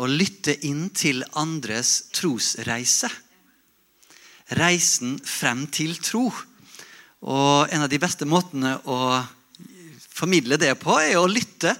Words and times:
å 0.00 0.08
lytte 0.08 0.54
inn 0.66 0.88
til 0.94 1.24
andres 1.38 2.08
trosreise. 2.14 3.10
Reisen 4.58 5.18
frem 5.24 5.66
til 5.72 5.96
tro. 6.02 6.26
Og 7.22 7.72
en 7.72 7.84
av 7.84 7.90
de 7.90 8.00
beste 8.02 8.26
måtene 8.28 8.76
å 8.88 8.98
formidle 10.12 10.58
det 10.60 10.74
på, 10.80 10.96
er 11.00 11.18
å 11.20 11.28
lytte 11.30 11.74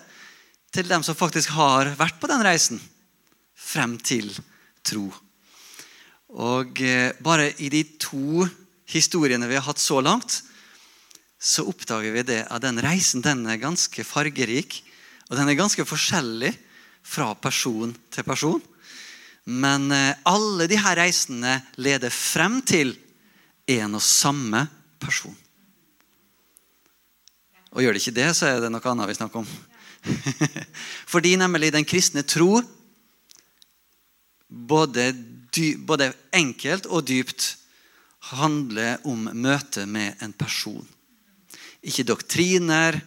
til 0.73 0.89
dem 0.89 1.05
som 1.05 1.19
faktisk 1.19 1.53
har 1.57 1.93
vært 1.99 2.21
på 2.21 2.31
den 2.31 2.45
reisen 2.45 2.81
frem 3.59 3.99
til 4.01 4.31
tro. 4.87 5.09
Og 6.33 6.81
eh, 6.81 7.13
bare 7.21 7.51
i 7.61 7.69
de 7.73 7.83
to 8.01 8.47
historiene 8.89 9.49
vi 9.51 9.59
har 9.59 9.67
hatt 9.67 9.81
så 9.81 10.01
langt, 10.05 10.41
så 11.43 11.67
oppdager 11.69 12.15
vi 12.15 12.25
det 12.25 12.41
at 12.47 12.63
den 12.65 12.81
reisen 12.81 13.25
den 13.25 13.45
er 13.51 13.61
ganske 13.61 14.05
fargerik. 14.07 14.79
Og 15.29 15.37
den 15.37 15.51
er 15.51 15.59
ganske 15.59 15.85
forskjellig 15.89 16.53
fra 17.03 17.33
person 17.35 17.93
til 18.11 18.27
person. 18.27 18.63
Men 19.45 19.91
eh, 19.93 20.15
alle 20.29 20.69
disse 20.71 20.95
reisene 20.97 21.59
leder 21.83 22.15
frem 22.15 22.61
til 22.67 22.95
en 23.73 23.99
og 23.99 24.05
samme 24.05 24.67
person. 25.03 25.37
Og 27.73 27.83
gjør 27.83 27.97
det 27.97 28.03
ikke 28.03 28.19
det, 28.21 28.29
så 28.37 28.51
er 28.51 28.61
det 28.61 28.71
noe 28.73 28.91
annet 28.91 29.09
vi 29.11 29.17
snakker 29.17 29.43
om. 29.43 29.49
Fordi 31.13 31.37
nemlig 31.41 31.73
den 31.73 31.87
kristne 31.89 32.25
tro 32.27 32.61
både, 34.53 35.13
dy, 35.55 35.75
både 35.81 36.13
enkelt 36.37 36.89
og 36.91 37.07
dypt 37.09 37.55
handler 38.33 39.01
om 39.09 39.31
møtet 39.33 39.89
med 39.89 40.21
en 40.23 40.35
person. 40.37 40.85
Ikke 41.83 42.07
doktriner, 42.07 43.01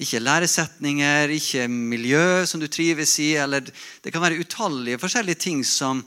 ikke 0.00 0.22
læresetninger, 0.22 1.34
ikke 1.36 1.66
miljø 1.68 2.46
som 2.48 2.60
du 2.60 2.68
trives 2.68 3.18
i. 3.20 3.34
eller 3.36 3.60
Det 3.60 4.12
kan 4.12 4.22
være 4.22 4.40
utallige 4.40 4.98
forskjellige 4.98 5.34
ting 5.34 5.66
som 5.66 6.04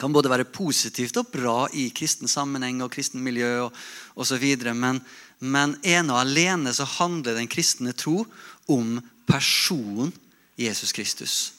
kan 0.00 0.12
både 0.12 0.30
være 0.32 0.48
positivt 0.48 1.16
og 1.20 1.28
bra 1.28 1.68
i 1.76 1.90
kristen 1.92 2.28
sammenheng 2.28 2.82
og 2.82 2.90
kristen 2.90 3.20
miljø 3.20 3.68
osv. 4.16 4.44
Men, 4.72 5.02
men 5.40 5.76
ene 5.84 6.14
og 6.14 6.20
alene 6.24 6.72
så 6.74 6.84
handler 6.84 7.36
den 7.36 7.48
kristne 7.48 7.92
tro 7.92 8.24
om 8.68 9.00
personen 9.28 10.12
Jesus 10.56 10.92
Kristus. 10.92 11.52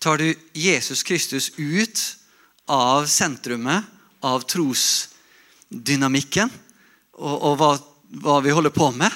Tar 0.00 0.18
du 0.18 0.34
Jesus 0.54 1.02
Kristus 1.02 1.50
ut 1.58 2.16
av 2.68 3.06
sentrumet 3.06 3.84
av 4.24 4.46
trosdynamikken 4.48 6.48
og, 7.20 7.36
og 7.36 7.58
hva, 7.60 7.70
hva, 8.24 8.38
vi 8.44 8.54
holder 8.56 8.72
på 8.74 8.90
med, 8.96 9.12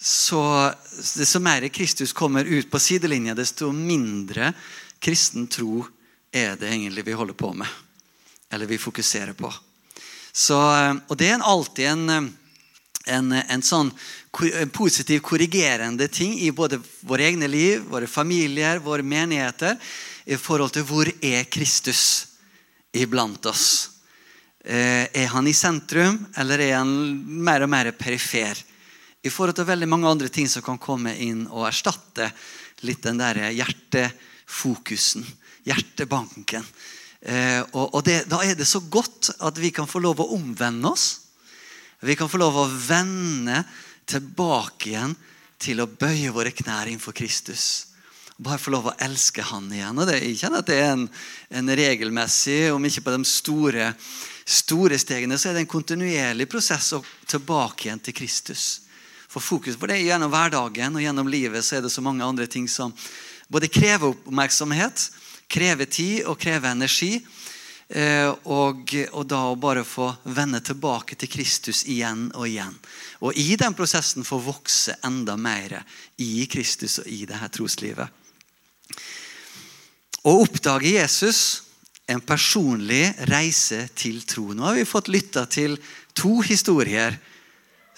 så 0.00 0.72
desto 1.16 1.40
mer 1.40 1.68
Kristus 1.68 2.12
kommer 2.12 2.44
ut 2.44 2.70
på 2.70 2.78
sidelinja, 2.78 3.34
desto 3.34 3.72
mindre 3.72 4.52
kristen 4.98 5.46
tro 5.50 5.84
er 6.32 6.56
det 6.56 6.70
egentlig 6.70 7.06
vi 7.06 7.16
holder 7.18 7.34
på 7.34 7.52
med. 7.54 7.68
Eller 8.50 8.66
vi 8.66 8.78
fokuserer 8.78 9.32
på. 9.32 9.50
Så, 10.32 10.58
og 11.08 11.16
det 11.18 11.32
er 11.32 11.42
alltid 11.42 11.86
en 11.86 12.30
en, 13.08 13.32
en 13.32 13.62
sånn 13.64 13.90
en 14.60 14.70
positiv, 14.70 15.22
korrigerende 15.24 16.08
ting 16.12 16.36
i 16.40 16.50
både 16.52 16.78
våre 17.00 17.26
egne 17.30 17.48
liv, 17.50 17.82
våre 17.88 18.06
familier, 18.06 18.82
våre 18.84 19.02
menigheter, 19.02 19.78
i 20.28 20.36
forhold 20.36 20.74
til 20.76 20.84
hvor 20.86 21.08
er 21.24 21.48
Kristus 21.50 22.02
iblant 22.92 23.46
oss. 23.48 23.66
Eh, 24.64 25.08
er 25.08 25.30
han 25.32 25.48
i 25.48 25.56
sentrum, 25.56 26.20
eller 26.36 26.60
er 26.60 26.74
han 26.76 26.92
mer 27.24 27.64
og 27.64 27.72
mer 27.72 27.90
perifer? 27.96 28.60
I 29.22 29.32
forhold 29.32 29.58
til 29.58 29.66
veldig 29.68 29.88
mange 29.90 30.08
andre 30.10 30.30
ting 30.32 30.48
som 30.50 30.62
kan 30.62 30.78
komme 30.78 31.14
inn 31.18 31.46
og 31.48 31.66
erstatte 31.68 32.30
litt 32.86 33.02
den 33.02 33.18
der 33.18 33.48
hjertefokusen, 33.50 35.26
hjertebanken. 35.66 36.66
Eh, 37.20 37.62
og, 37.72 37.96
og 37.98 38.04
det, 38.06 38.22
Da 38.30 38.44
er 38.46 38.54
det 38.54 38.68
så 38.70 38.80
godt 38.80 39.32
at 39.42 39.58
vi 39.58 39.72
kan 39.74 39.90
få 39.90 39.98
lov 40.04 40.22
å 40.22 40.30
omvende 40.36 40.92
oss 40.92 41.08
vi 42.00 42.14
kan 42.16 42.28
få 42.30 42.38
lov 42.38 42.56
å 42.56 42.68
vende 42.70 43.64
tilbake 44.06 44.92
igjen 44.92 45.14
til 45.58 45.82
å 45.82 45.88
bøye 45.90 46.30
våre 46.30 46.52
knær 46.54 46.86
innenfor 46.86 47.16
Kristus. 47.16 47.88
Bare 48.38 48.60
få 48.62 48.70
lov 48.70 48.86
å 48.86 48.96
elske 49.02 49.42
Han 49.42 49.66
igjen. 49.74 49.98
Og 49.98 50.06
det, 50.06 50.20
jeg 50.22 50.38
kjenner 50.38 50.62
at 50.62 50.68
det 50.70 50.76
er 50.78 50.92
en, 50.92 51.08
en 51.50 51.72
regelmessig, 51.80 52.70
om 52.70 52.86
ikke 52.86 53.02
på 53.08 53.16
de 53.16 53.26
store, 53.26 53.88
store 54.46 54.98
stegene, 55.02 55.38
så 55.38 55.50
er 55.50 55.58
det 55.58 55.64
en 55.64 55.72
kontinuerlig 55.74 56.46
prosess 56.50 56.92
å 56.94 57.02
tilbake 57.26 57.88
igjen 57.88 58.04
til 58.06 58.14
Kristus. 58.20 58.68
For 59.38 59.42
fokus 59.42 59.76
på 59.76 59.86
det 59.86 60.00
gjennom 60.02 60.32
hverdagen 60.34 60.96
og 60.98 61.02
gjennom 61.04 61.28
livet 61.30 61.62
så 61.62 61.76
er 61.78 61.84
det 61.84 61.92
så 61.94 62.02
mange 62.02 62.26
andre 62.26 62.48
ting 62.50 62.64
som 62.66 62.90
både 63.46 63.68
krever 63.70 64.10
oppmerksomhet, 64.10 65.04
krever 65.46 65.86
tid 65.86 66.26
og 66.26 66.40
krever 66.42 66.72
energi. 66.74 67.20
Eh, 67.86 68.26
og, 68.50 68.90
og, 69.12 69.22
da 69.30 69.44
å 69.46 69.54
bare 69.54 69.84
få 69.86 70.08
vende 70.34 70.58
tilbake 70.58 71.14
til 71.14 71.30
Kristus 71.30 71.84
igjen 71.86 72.26
og 72.34 72.48
igjen. 72.48 72.74
Og 73.22 73.38
i 73.38 73.54
den 73.54 73.78
prosessen 73.78 74.26
få 74.26 74.40
vokse 74.42 74.98
enda 75.06 75.38
mer 75.38 75.78
i 76.18 76.42
Kristus 76.50 76.98
og 76.98 77.06
i 77.06 77.22
det 77.30 77.38
her 77.38 77.54
troslivet. 77.54 78.10
Å 80.26 80.34
oppdage 80.42 80.96
Jesus 80.98 81.62
en 82.10 82.26
personlig 82.26 83.14
reise 83.30 83.84
til 83.94 84.18
tro. 84.26 84.50
Nå 84.50 84.66
har 84.66 84.82
vi 84.82 84.88
fått 84.96 85.14
lytta 85.14 85.46
til 85.46 85.78
to 86.18 86.40
historier 86.42 87.22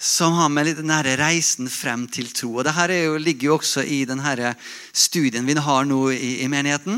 som 0.01 0.33
har 0.33 0.49
med 0.49 0.71
denne 0.79 0.97
reisen 1.19 1.67
frem 1.69 2.07
til 2.09 2.31
tro. 2.33 2.55
Og 2.57 2.65
Dette 2.65 2.95
jo, 3.03 3.19
ligger 3.21 3.51
jo 3.51 3.57
også 3.59 3.83
i 3.85 4.01
denne 4.09 4.55
studien 4.97 5.45
vi 5.45 5.53
har 5.53 5.85
nå 5.85 5.99
i, 6.15 6.41
i 6.41 6.47
menigheten, 6.49 6.97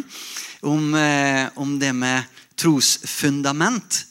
om, 0.63 0.93
eh, 0.95 1.49
om 1.59 1.75
det 1.79 1.91
med 1.91 2.23
trosfundament. 2.55 4.05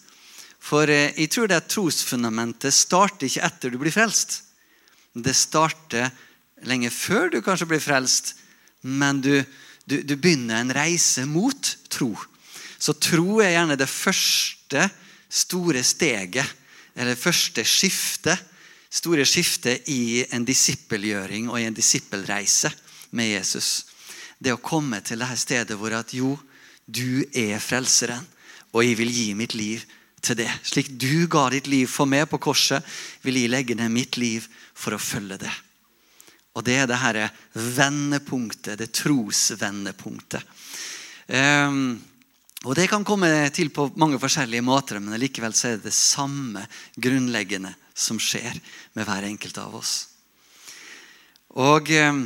For 0.60 0.92
eh, 0.92 1.16
jeg 1.16 1.32
tror 1.32 1.48
det 1.48 1.62
trosfundamentet 1.72 2.76
starter 2.76 3.30
ikke 3.30 3.46
etter 3.48 3.72
du 3.72 3.80
blir 3.80 3.96
frelst. 3.96 4.42
Det 5.16 5.32
starter 5.40 6.12
lenge 6.68 6.92
før 6.92 7.32
du 7.32 7.40
kanskje 7.40 7.70
blir 7.72 7.80
frelst, 7.80 8.34
men 8.84 9.24
du, 9.24 9.38
du, 9.88 10.02
du 10.04 10.18
begynner 10.18 10.60
en 10.60 10.76
reise 10.76 11.24
mot 11.24 11.74
tro. 11.88 12.12
Så 12.76 12.92
tro 13.00 13.40
er 13.40 13.56
gjerne 13.56 13.80
det 13.80 13.88
første 13.88 14.84
store 15.32 15.80
steget, 15.80 16.44
eller 16.92 17.16
første 17.16 17.64
skiftet. 17.64 18.51
Store 18.92 19.24
skiftet 19.24 19.88
i 19.88 20.20
en 20.36 20.44
disippelgjøring 20.44 21.48
og 21.48 21.56
i 21.60 21.64
en 21.64 21.76
disippelreise 21.76 22.68
med 23.16 23.30
Jesus. 23.32 23.86
Det 24.36 24.52
å 24.52 24.60
komme 24.60 25.00
til 25.00 25.22
dette 25.22 25.38
stedet 25.40 25.78
hvor 25.80 25.94
at 25.96 26.12
jo, 26.12 26.34
du 26.84 27.24
er 27.32 27.56
frelseren, 27.62 28.26
og 28.72 28.84
jeg 28.84 28.98
vil 28.98 29.12
gi 29.12 29.26
mitt 29.38 29.54
liv 29.56 29.84
til 30.22 30.36
det. 30.42 30.50
Slik 30.66 30.90
du 31.00 31.26
ga 31.30 31.46
ditt 31.52 31.70
liv 31.70 31.88
for 31.88 32.08
meg 32.08 32.26
på 32.28 32.40
korset, 32.42 32.84
vil 33.24 33.40
jeg 33.40 33.52
legge 33.52 33.76
ned 33.78 33.92
mitt 33.92 34.18
liv 34.20 34.46
for 34.74 34.96
å 34.96 35.00
følge 35.00 35.40
det. 35.44 35.52
Og 36.52 36.64
det 36.66 36.76
er 36.82 36.88
det 36.90 37.00
her 37.00 37.20
vendepunktet, 37.54 38.76
det 38.80 38.92
trosvendepunktet. 38.98 40.44
Um, 41.32 41.96
og 42.62 42.76
Det 42.78 42.86
kan 42.86 43.02
komme 43.02 43.26
til 43.50 43.72
på 43.74 43.88
mange 43.98 44.20
forskjellige 44.22 44.62
måter, 44.62 45.00
men 45.02 45.18
likevel 45.18 45.50
er 45.52 45.78
det 45.80 45.88
det 45.88 45.96
samme 45.96 46.62
grunnleggende 46.94 47.72
som 47.94 48.20
skjer 48.22 48.54
med 48.94 49.06
hver 49.08 49.26
enkelt 49.26 49.58
av 49.58 49.74
oss. 49.80 49.94
Og 51.58 51.90
um, 51.90 52.22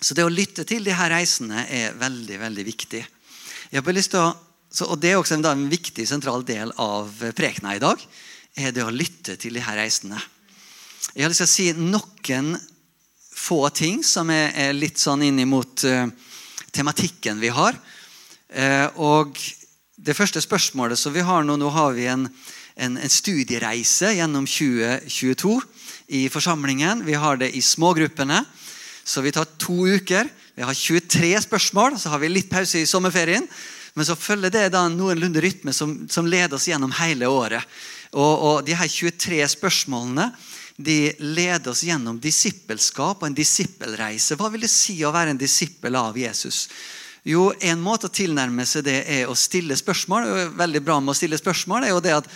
Så 0.00 0.14
det 0.16 0.24
å 0.24 0.32
lytte 0.32 0.64
til 0.64 0.84
de 0.84 0.92
her 0.96 1.10
reisene 1.12 1.64
er 1.68 1.96
veldig, 1.96 2.36
veldig 2.40 2.64
viktig. 2.64 3.00
Jeg 3.70 3.82
har 3.84 3.96
lyst 3.96 4.12
til 4.14 4.22
å, 4.22 4.30
så, 4.72 4.86
og 4.92 5.00
Det 5.00 5.10
er 5.10 5.18
også 5.18 5.36
en, 5.36 5.44
en 5.48 5.68
viktig, 5.72 6.06
sentral 6.08 6.44
del 6.44 6.72
av 6.80 7.10
prekena 7.36 7.74
i 7.76 7.82
dag. 7.82 8.00
er 8.56 8.72
det 8.72 8.84
å 8.84 8.92
lytte 8.92 9.36
til 9.36 9.54
de 9.54 9.60
her 9.60 9.76
reisene. 9.76 10.20
Jeg 11.14 11.24
har 11.24 11.32
lyst 11.32 11.40
til 11.40 11.48
å 11.48 11.54
si 11.54 11.72
noen 11.72 12.58
få 13.32 13.68
ting 13.72 14.02
som 14.04 14.28
er, 14.30 14.52
er 14.52 14.76
litt 14.76 14.98
sånn 15.00 15.22
inn 15.24 15.40
mot 15.48 15.84
uh, 15.84 16.08
tematikken 16.72 17.40
vi 17.40 17.48
har. 17.48 17.76
Uh, 18.50 18.88
og 18.98 19.38
det 20.00 20.16
første 20.18 20.40
spørsmålet 20.42 20.98
som 20.98 21.14
vi 21.14 21.22
har 21.22 21.44
nå 21.46 21.54
Nå 21.60 21.68
har 21.70 21.92
vi 21.94 22.08
en, 22.10 22.24
en, 22.74 22.96
en 22.98 23.12
studiereise 23.12 24.14
gjennom 24.16 24.46
2022 24.48 25.60
i 26.18 26.24
forsamlingen. 26.32 27.04
Vi 27.06 27.14
har 27.14 27.38
det 27.38 27.52
i 27.54 27.62
smågruppene. 27.62 28.42
Så 29.04 29.22
vi 29.22 29.32
tar 29.32 29.46
to 29.58 29.86
uker. 29.86 30.28
Vi 30.54 30.62
har 30.66 30.74
23 30.74 31.40
spørsmål, 31.46 31.98
så 31.98 32.10
har 32.12 32.18
vi 32.18 32.28
litt 32.28 32.50
pause 32.50 32.80
i 32.80 32.88
sommerferien. 32.88 33.46
Men 33.94 34.06
så 34.06 34.16
følger 34.18 34.52
det 34.54 34.68
da 34.74 34.84
noenlunde 34.90 35.42
rytme 35.42 35.72
som, 35.74 35.94
som 36.10 36.26
leder 36.26 36.56
oss 36.56 36.68
gjennom 36.70 36.92
hele 37.00 37.28
året. 37.30 37.62
Og, 38.12 38.34
og 38.34 38.64
de 38.66 38.74
her 38.74 38.90
23 38.90 39.42
spørsmålene 39.54 40.30
de 40.80 41.12
leder 41.20 41.70
oss 41.70 41.82
gjennom 41.84 42.16
disippelskap 42.22 43.20
og 43.20 43.28
en 43.28 43.36
disippelreise. 43.36 44.38
Hva 44.40 44.48
vil 44.52 44.64
det 44.64 44.72
si 44.72 44.96
å 45.04 45.12
være 45.12 45.34
en 45.34 45.40
disippel 45.40 45.98
av 45.98 46.16
Jesus? 46.16 46.64
Jo, 47.26 47.50
En 47.60 47.80
måte 47.84 48.08
å 48.08 48.12
tilnærme 48.12 48.64
seg 48.66 48.86
det 48.86 49.02
er 49.04 49.28
å 49.28 49.36
stille 49.36 49.76
spørsmål. 49.76 50.26
Er 50.26 50.56
veldig 50.56 50.82
bra 50.84 51.00
med 51.00 51.12
å 51.12 51.18
stille 51.18 51.38
spørsmål 51.40 51.84
er 51.84 51.94
jo 51.94 52.00
det 52.04 52.16
at 52.22 52.30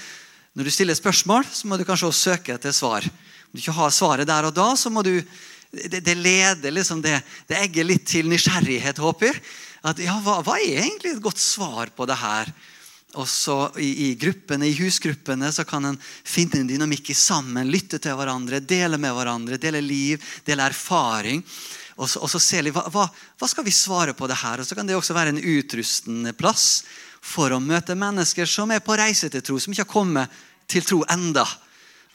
Når 0.55 0.69
du 0.69 0.71
stiller 0.71 0.95
spørsmål, 0.95 1.43
så 1.51 1.67
må 1.67 1.77
du 1.77 1.83
kanskje 1.83 2.07
også 2.07 2.31
søke 2.31 2.55
etter 2.55 2.71
svar. 2.71 3.03
Om 3.03 3.57
du 3.57 3.59
ikke 3.59 3.75
har 3.75 3.91
svaret 3.91 4.29
der 4.29 4.47
og 4.47 4.55
da, 4.55 4.69
så 4.79 4.87
må 4.91 5.03
du 5.03 5.17
det, 5.75 6.01
det 6.01 6.15
leder 6.15 6.71
liksom 6.71 7.01
det, 7.03 7.17
det 7.49 7.59
egger 7.59 7.89
litt 7.89 8.05
til 8.07 8.29
nysgjerrighet, 8.31 9.01
håper 9.03 9.33
jeg. 9.33 9.41
at 9.83 9.99
ja, 9.99 10.15
hva, 10.23 10.39
hva, 10.47 10.61
er 10.61 10.85
egentlig 10.85 11.17
et 11.17 11.25
godt 11.25 11.43
svar 11.43 11.91
på 11.97 12.07
det 12.07 12.21
her? 12.21 12.53
Og 13.19 13.27
så 13.31 13.57
i, 13.79 13.91
i, 14.09 14.15
gruppene, 14.19 14.67
i 14.67 14.77
husgruppene 14.79 15.51
så 15.55 15.67
kan 15.67 15.91
en 15.91 15.99
finne 16.03 16.63
en 16.63 16.71
dynamikk 16.71 17.11
i 17.11 17.19
sammen. 17.19 17.71
Lytte 17.71 18.01
til 18.03 18.17
hverandre, 18.19 18.63
dele 18.63 18.99
med 18.99 19.15
hverandre, 19.15 19.59
dele 19.59 19.83
liv, 19.85 20.23
dele 20.47 20.67
erfaring. 20.67 21.43
Og 21.95 22.11
så, 22.11 22.21
og 22.21 22.31
så 22.31 22.41
se 22.43 22.63
litt, 22.63 22.75
hva, 22.75 22.87
hva, 22.91 23.07
hva, 23.39 23.49
skal 23.51 23.67
vi 23.67 23.75
svare 23.75 24.15
på 24.19 24.27
det 24.31 24.39
her? 24.41 24.61
Og 24.61 24.67
så 24.67 24.75
kan 24.75 24.89
det 24.89 24.97
også 24.99 25.15
være 25.15 25.35
en 25.35 25.43
utrustende 25.43 26.35
plass 26.35 26.83
for 27.25 27.55
å 27.55 27.63
møte 27.63 27.97
mennesker 27.97 28.49
som 28.51 28.73
er 28.75 28.83
på 28.85 28.97
reise 28.99 29.31
til 29.31 29.45
tro, 29.45 29.59
som 29.63 29.73
ikke 29.73 29.87
har 29.87 29.93
kommet 29.93 30.43
til 30.71 30.85
tro 30.85 31.01
enda. 31.13 31.47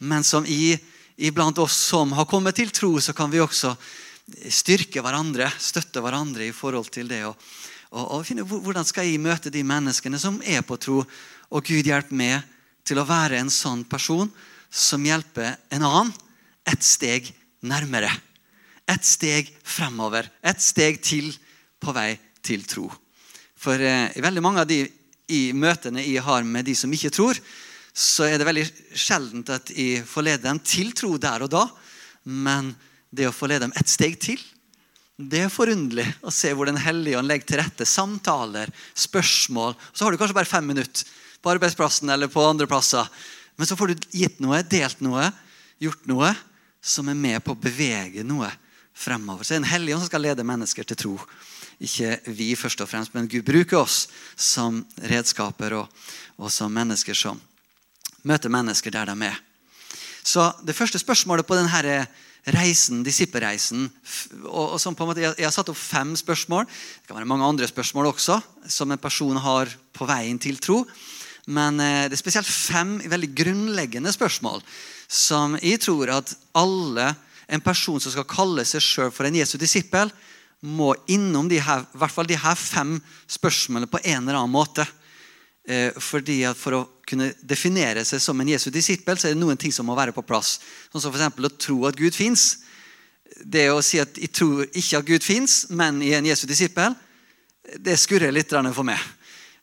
Men 0.04 0.26
som 0.28 0.46
i, 0.46 0.76
iblant 1.18 1.58
oss 1.64 1.78
som 1.90 2.12
har 2.18 2.28
kommet 2.30 2.60
til 2.60 2.74
tro, 2.76 2.92
så 3.00 3.16
kan 3.16 3.32
vi 3.32 3.42
også 3.44 3.74
styrke 4.52 5.02
hverandre, 5.04 5.50
støtte 5.58 6.04
hverandre 6.04 6.50
i 6.50 6.54
forhold 6.56 6.92
til 6.94 7.10
det. 7.10 7.24
Og, 7.30 7.50
og, 7.96 8.06
og 8.20 8.28
finne 8.28 8.46
Hvordan 8.46 8.88
skal 8.88 9.08
jeg 9.08 9.24
møte 9.24 9.54
de 9.54 9.64
menneskene 9.66 10.20
som 10.22 10.42
er 10.46 10.62
på 10.68 10.78
tro? 10.82 11.02
Og 11.50 11.66
Gud 11.66 11.88
hjelpe 11.88 12.16
meg 12.16 12.44
til 12.86 13.00
å 13.00 13.08
være 13.08 13.40
en 13.40 13.52
sånn 13.54 13.84
person 13.90 14.30
som 14.70 15.06
hjelper 15.06 15.56
en 15.74 15.86
annen 15.88 16.14
et 16.70 16.84
steg 16.86 17.32
nærmere. 17.66 18.12
Et 18.90 19.06
steg 19.06 19.52
fremover. 19.64 20.30
Et 20.42 20.62
steg 20.62 21.02
til 21.06 21.32
på 21.80 21.94
vei 21.96 22.14
til 22.46 22.66
tro. 22.68 22.88
For 23.60 23.80
eh, 23.80 24.10
i 24.16 24.24
veldig 24.24 24.44
mange 24.44 24.64
av 24.64 24.70
de 24.70 24.84
i 25.30 25.42
møtene 25.54 26.02
jeg 26.02 26.24
har 26.26 26.46
med 26.48 26.66
de 26.66 26.74
som 26.76 26.92
ikke 26.94 27.12
tror, 27.14 27.38
så 27.94 28.26
er 28.26 28.40
det 28.40 28.48
veldig 28.48 28.66
sjeldent 28.98 29.52
at 29.54 29.70
jeg 29.76 30.06
får 30.08 30.26
lede 30.26 30.46
dem 30.48 30.62
til 30.66 30.94
tro 30.98 31.18
der 31.22 31.46
og 31.46 31.52
da. 31.54 31.66
Men 32.26 32.74
det 33.14 33.28
å 33.30 33.36
få 33.36 33.50
lede 33.50 33.68
dem 33.68 33.76
et 33.78 33.92
steg 33.92 34.18
til 34.22 34.42
det 35.20 35.42
er 35.44 35.52
forunderlig 35.52 36.06
å 36.24 36.32
se 36.32 36.54
hvor 36.56 36.70
Den 36.70 36.80
hellige 36.80 37.20
ånd 37.20 37.28
legger 37.28 37.50
til 37.50 37.60
rette 37.60 37.84
samtaler, 37.84 38.70
spørsmål. 38.96 39.74
Så 39.92 40.06
har 40.06 40.16
du 40.16 40.20
kanskje 40.20 40.38
bare 40.38 40.48
fem 40.48 40.64
minutter 40.64 41.04
på 41.44 41.52
arbeidsplassen 41.52 42.12
eller 42.14 42.32
på 42.32 42.44
andre 42.48 42.68
plasser. 42.72 43.04
Men 43.60 43.68
så 43.68 43.76
får 43.76 43.92
du 43.92 44.08
gitt 44.16 44.40
noe, 44.40 44.62
delt 44.64 45.04
noe, 45.04 45.28
gjort 45.84 46.08
noe 46.08 46.32
som 46.80 47.12
er 47.12 47.20
med 47.20 47.44
på 47.44 47.52
å 47.52 47.60
bevege 47.60 48.24
noe 48.24 48.48
fremover. 49.00 49.44
Så 49.44 49.54
det 49.54 49.60
er 49.60 49.64
en 49.64 49.74
hellig 49.74 49.96
ånd 49.96 50.04
som 50.04 50.12
skal 50.12 50.26
lede 50.28 50.46
mennesker 50.48 50.88
til 50.88 51.00
tro. 51.00 51.16
Ikke 51.80 52.18
vi 52.28 52.52
først 52.60 52.82
og 52.84 52.90
fremst, 52.92 53.14
men 53.16 53.30
Gud 53.32 53.46
bruker 53.48 53.80
oss 53.80 54.08
som 54.36 54.82
redskaper 55.00 55.78
og, 55.80 56.02
og 56.38 56.52
som 56.52 56.74
mennesker 56.76 57.16
som 57.16 57.40
møter 58.28 58.52
mennesker 58.52 58.92
der 58.92 59.08
de 59.08 59.30
er. 59.30 59.38
Så 60.24 60.50
det 60.68 60.76
første 60.76 61.00
spørsmålet 61.00 61.48
på 61.48 61.56
denne 61.56 62.04
reisen, 62.56 63.04
disippelreisen. 63.04 63.88
Og, 64.46 64.76
og 64.76 64.80
på 64.84 65.06
en 65.06 65.10
måte, 65.12 65.24
jeg, 65.24 65.36
jeg, 65.38 65.48
har 65.48 65.56
satt 65.56 65.72
opp 65.72 65.80
fem 65.80 66.14
spørsmål. 66.20 66.68
Det 66.68 67.10
kan 67.10 67.20
være 67.20 67.30
mange 67.30 67.48
andre 67.48 67.68
spørsmål 67.70 68.12
også 68.12 68.40
som 68.68 68.92
en 68.92 69.02
person 69.02 69.40
har 69.40 69.72
på 69.96 70.08
veien 70.10 70.40
til 70.42 70.60
tro. 70.62 70.84
Men 71.50 71.80
eh, 71.82 72.06
det 72.10 72.18
er 72.18 72.22
spesielt 72.22 72.50
fem 72.50 72.98
veldig 73.10 73.32
grunnleggende 73.38 74.14
spørsmål 74.14 74.62
som 75.10 75.56
jeg 75.58 75.82
tror 75.82 76.12
at 76.20 76.36
alle, 76.54 77.08
en 77.50 77.64
person 77.64 78.00
som 78.02 78.14
skal 78.14 78.28
kalle 78.30 78.66
seg 78.68 78.84
sjøl 78.84 79.12
for 79.14 79.28
en 79.28 79.38
Jesu 79.40 79.58
disippel, 79.62 80.12
må 80.60 80.92
innom 81.08 81.48
de 81.50 81.60
her, 81.64 81.86
i 81.88 82.00
hvert 82.02 82.14
fall 82.14 82.28
de 82.28 82.38
her 82.40 82.56
fem 82.60 82.98
spørsmålene 83.32 83.90
på 83.90 84.02
en 84.04 84.26
eller 84.26 84.42
annen 84.42 84.54
måte. 84.54 84.86
Eh, 85.70 85.96
fordi 86.02 86.42
at 86.50 86.58
For 86.58 86.76
å 86.76 86.86
kunne 87.10 87.32
definere 87.42 88.04
seg 88.06 88.22
som 88.22 88.40
en 88.42 88.50
Jesu 88.52 88.70
disippel, 88.74 89.18
så 89.18 89.30
er 89.30 89.36
det 89.36 89.42
noen 89.42 89.58
ting 89.58 89.74
som 89.74 89.88
må 89.88 89.96
være 89.98 90.14
på 90.14 90.26
plass. 90.26 90.60
Sånn 90.92 91.02
som 91.02 91.14
f.eks. 91.14 91.38
å 91.38 91.58
tro 91.58 91.78
at 91.90 91.98
Gud 91.98 92.14
fins. 92.14 92.60
Det 93.46 93.70
å 93.72 93.82
si 93.86 94.02
at 94.02 94.18
jeg 94.18 94.34
tror 94.36 94.66
ikke 94.68 95.00
at 95.00 95.08
Gud 95.08 95.26
fins, 95.26 95.64
men 95.70 96.04
er 96.04 96.20
en 96.20 96.28
Jesu 96.30 96.46
disippel, 96.50 96.96
det 97.78 97.98
skurrer 98.02 98.34
litt 98.34 98.50
for 98.50 98.84
meg. 98.84 99.00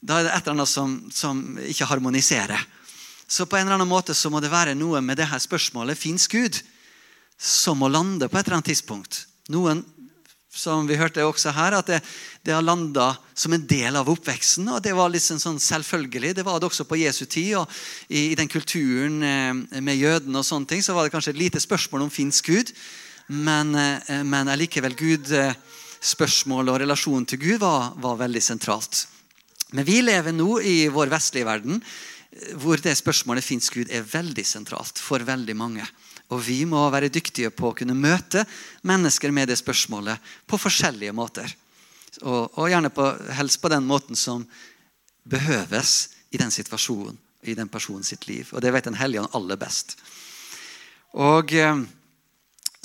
Da 0.00 0.20
er 0.20 0.26
det 0.26 0.32
et 0.32 0.46
eller 0.46 0.54
annet 0.54 0.70
som, 0.70 0.96
som 1.10 1.58
ikke 1.66 1.88
harmoniserer. 1.90 2.66
Så 3.26 3.46
på 3.46 3.56
en 3.58 3.66
eller 3.66 3.74
annen 3.74 3.90
måte 3.90 4.14
så 4.14 4.30
må 4.30 4.40
det 4.40 4.52
være 4.52 4.76
noe 4.78 5.00
med 5.02 5.18
det 5.18 5.26
her 5.26 5.42
spørsmålet 5.42 5.98
fins 5.98 6.28
Gud, 6.30 6.60
som 7.38 7.78
må 7.78 7.88
lande 7.92 8.28
på 8.28 8.38
et 8.38 8.46
eller 8.46 8.58
annet 8.58 8.72
tidspunkt. 8.72 9.26
Noen 9.52 9.84
som 10.56 10.86
vi 10.88 10.96
hørte 10.96 11.24
også 11.26 11.52
her, 11.52 11.76
at 11.76 11.90
det, 11.90 12.00
det 12.46 12.54
har 12.54 12.64
landa 12.64 13.10
som 13.36 13.52
en 13.52 13.66
del 13.68 13.98
av 13.98 14.08
oppveksten. 14.08 14.68
og 14.72 14.82
Det 14.82 14.94
var 14.96 15.12
liksom 15.12 15.40
sånn 15.42 15.60
selvfølgelig. 15.60 16.34
Det 16.38 16.46
var 16.46 16.60
det 16.60 16.70
også 16.70 16.86
på 16.88 16.98
Jesu 17.02 17.26
tid. 17.26 17.56
og 17.60 17.68
I, 18.08 18.32
i 18.32 18.38
den 18.38 18.48
kulturen 18.48 19.20
eh, 19.22 19.80
med 19.84 20.00
jødene 20.00 20.40
og 20.40 20.48
sånne 20.48 20.70
ting, 20.70 20.84
så 20.84 20.96
var 20.96 21.06
det 21.06 21.14
kanskje 21.14 21.34
et 21.34 21.42
lite 21.44 21.62
spørsmål 21.62 22.06
om 22.06 22.12
fins 22.12 22.40
Gud. 22.46 22.72
Men, 23.28 23.74
eh, 23.76 24.22
men 24.24 24.48
allikevel 24.48 24.96
Gud, 24.96 25.30
eh, 25.32 25.52
spørsmålet 26.00 26.72
og 26.72 26.82
relasjonen 26.86 27.28
til 27.28 27.42
Gud 27.42 27.60
var, 27.60 27.92
var 28.00 28.20
veldig 28.24 28.42
sentralt. 28.42 29.06
Men 29.76 29.84
vi 29.84 30.00
lever 30.00 30.32
nå 30.32 30.60
i 30.62 30.76
vår 30.92 31.10
vestlige 31.12 31.48
verden 31.48 31.82
hvor 32.60 32.76
det 32.84 32.92
spørsmålet 32.98 33.44
fins 33.44 33.70
Gud, 33.72 33.88
er 33.88 34.04
veldig 34.04 34.44
sentralt 34.44 35.00
for 35.00 35.24
veldig 35.24 35.54
mange. 35.56 35.86
Og 36.34 36.40
vi 36.42 36.64
må 36.66 36.80
være 36.90 37.12
dyktige 37.12 37.52
på 37.54 37.70
å 37.70 37.76
kunne 37.76 37.94
møte 37.94 38.42
mennesker 38.86 39.30
med 39.34 39.50
det 39.50 39.58
spørsmålet 39.60 40.32
på 40.46 40.58
forskjellige 40.58 41.14
måter. 41.14 41.52
Og, 42.22 42.56
og 42.56 42.70
gjerne 42.70 42.90
på, 42.90 43.06
helst 43.36 43.60
på 43.62 43.70
den 43.70 43.86
måten 43.86 44.18
som 44.18 44.46
behøves 45.26 46.16
i 46.34 46.40
den 46.40 46.50
situasjonen, 46.50 47.18
i 47.46 47.54
den 47.54 47.70
personen 47.70 48.06
sitt 48.06 48.26
liv. 48.26 48.48
Og 48.52 48.62
det 48.62 48.72
vet 48.74 48.88
Den 48.88 48.98
hellige 48.98 49.22
ånd 49.22 49.34
aller 49.38 49.60
best. 49.60 49.94
Og 51.14 51.52
eh, 51.54 51.84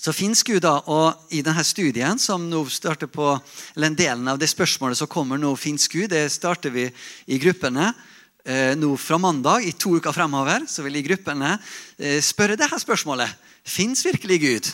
så 0.01 0.13
finnes 0.13 0.43
Gud 0.43 0.61
da, 0.65 0.79
og 0.89 1.33
I 1.33 1.43
denne 1.45 1.63
studien 1.65 2.19
som 2.21 2.47
nå 2.49 2.63
starter 2.73 3.09
på, 3.11 3.33
eller 3.75 3.91
en 3.91 3.97
delen 3.97 4.31
av 4.31 4.39
det 4.41 4.49
spørsmålet 4.49 4.97
som 4.97 5.09
kommer 5.09 5.37
nå, 5.37 5.55
fins 5.55 5.87
Gud, 5.91 6.09
det 6.13 6.23
starter 6.33 6.73
vi 6.73 6.87
i 7.25 7.37
gruppene 7.41 7.91
nå 8.75 8.95
fra 8.97 9.19
mandag 9.21 9.67
i 9.67 9.71
to 9.77 9.95
uker 10.01 10.15
fremover 10.15 10.63
så 10.67 10.81
vil 10.81 10.95
i 10.97 11.03
gruppene 11.05 11.51
eh, 11.97 12.17
spørre 12.25 12.57
dette 12.57 12.79
spørsmålet. 12.81 13.29
Fins 13.61 14.01
virkelig 14.05 14.39
Gud? 14.41 14.71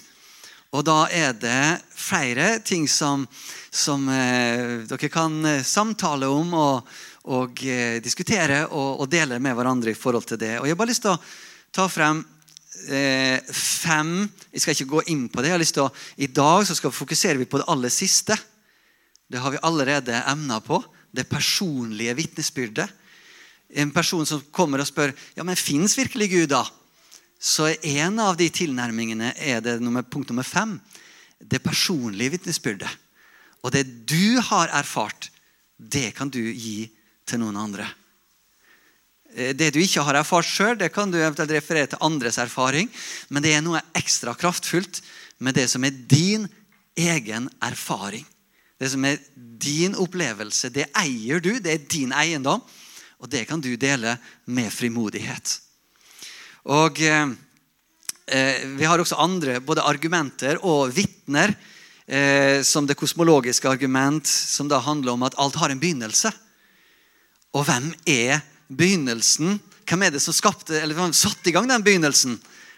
Og 0.75 0.83
da 0.83 1.05
er 1.15 1.35
det 1.35 1.79
flere 1.95 2.57
ting 2.59 2.87
som, 2.91 3.23
som 3.71 4.03
eh, 4.11 4.83
dere 4.87 5.09
kan 5.11 5.37
eh, 5.47 5.63
samtale 5.63 6.27
om 6.27 6.51
og, 6.59 6.89
og 7.31 7.61
eh, 7.63 7.99
diskutere 8.03 8.65
og, 8.67 9.03
og, 9.03 9.07
dele 9.11 9.39
med 9.39 9.55
hverandre 9.55 9.93
i 9.93 9.97
forhold 9.97 10.27
til 10.27 10.41
det. 10.41 10.57
Og 10.59 10.67
Jeg 10.67 10.75
har 10.75 10.81
bare 10.81 10.91
lyst 10.91 11.05
til 11.05 11.15
å 11.15 11.21
ta 11.71 11.87
frem 11.91 12.19
eh, 12.91 13.39
fem 13.53 14.27
Jeg 14.51 14.63
skal 14.63 14.75
ikke 14.75 14.91
gå 14.91 15.05
inn 15.13 15.25
på 15.31 15.39
det. 15.39 15.49
jeg 15.49 15.55
har 15.55 15.63
lyst 15.63 15.77
til 15.79 15.87
å, 15.87 15.93
I 16.19 16.27
dag 16.27 16.67
så 16.67 16.75
skal 16.75 16.91
vi 16.91 16.99
fokusere 16.99 17.47
på 17.47 17.63
det 17.63 17.69
aller 17.71 17.93
siste. 17.93 18.35
Det 19.27 19.39
har 19.39 19.55
vi 19.55 19.63
allerede 19.63 20.23
emna 20.27 20.59
på. 20.59 20.81
Det 21.11 21.29
personlige 21.31 22.15
vitnesbyrdet 22.19 23.06
en 23.69 23.92
person 23.92 24.26
som 24.26 24.44
kommer 24.52 24.81
og 24.81 24.90
spør 24.90 25.14
ja, 25.36 25.44
men 25.44 25.59
fins 25.59 25.97
virkelig 25.97 26.30
Gud, 26.31 26.50
da? 26.54 26.64
Så 27.40 27.69
en 27.86 28.19
av 28.24 28.38
de 28.38 28.47
tilnærmingene 28.50 29.33
er 29.38 29.62
det 29.62 29.78
nummer, 29.83 30.02
punkt 30.02 30.31
nummer 30.31 30.47
fem. 30.47 30.78
Det 31.38 31.62
personlige 31.62 32.33
vitnesbyrdet. 32.38 32.90
Og 33.62 33.74
det 33.74 33.83
du 34.09 34.40
har 34.42 34.71
erfart, 34.74 35.30
det 35.78 36.16
kan 36.18 36.31
du 36.33 36.42
gi 36.42 36.88
til 37.28 37.42
noen 37.44 37.59
andre. 37.62 37.86
Eh, 39.36 39.54
det 39.54 39.74
du 39.76 39.81
ikke 39.83 40.06
har 40.07 40.18
erfart 40.18 40.50
sjøl, 40.50 40.81
kan 40.90 41.12
du 41.12 41.19
eventuelt 41.19 41.54
referere 41.54 41.92
til 41.92 42.02
andres 42.02 42.40
erfaring. 42.42 42.90
Men 43.30 43.45
det 43.45 43.54
er 43.54 43.62
noe 43.66 43.83
ekstra 43.97 44.33
kraftfullt 44.38 45.04
med 45.44 45.57
det 45.59 45.68
som 45.69 45.86
er 45.86 45.94
din 46.09 46.47
egen 46.97 47.50
erfaring. 47.62 48.26
Det 48.78 48.90
som 48.94 49.06
er 49.06 49.21
din 49.36 49.95
opplevelse. 49.97 50.69
Det 50.74 50.90
eier 50.97 51.42
du. 51.42 51.57
Det 51.62 51.74
er 51.74 51.88
din 51.90 52.14
eiendom. 52.14 52.64
Og 53.18 53.30
det 53.30 53.45
kan 53.50 53.62
du 53.62 53.71
dele 53.80 54.18
med 54.45 54.69
frimodighet. 54.74 55.57
Og 56.69 57.00
eh, 57.02 57.30
eh, 58.28 58.66
Vi 58.78 58.86
har 58.86 59.00
også 59.00 59.18
andre 59.18 59.59
både 59.64 59.86
argumenter 59.86 60.59
og 60.62 60.92
vitner, 60.94 61.56
eh, 62.06 62.62
som 62.62 62.86
det 62.86 62.97
kosmologiske 63.00 63.69
argument, 63.69 64.28
som 64.28 64.69
da 64.69 64.80
handler 64.80 65.16
om 65.16 65.24
at 65.24 65.38
alt 65.38 65.56
har 65.56 65.74
en 65.74 65.81
begynnelse. 65.81 66.31
Og 67.57 67.66
hvem 67.66 67.90
er 68.06 68.44
begynnelsen? 68.69 69.57
Hvem 69.88 70.04
er 70.04 70.14
det 70.14 70.21
som 70.21 70.36
skapte, 70.36 70.76
eller 70.78 70.95
hvem 70.95 71.16
satte 71.16 71.50
i 71.50 71.56
gang 71.56 71.69
den 71.69 71.83
begynnelsen? 71.83 72.38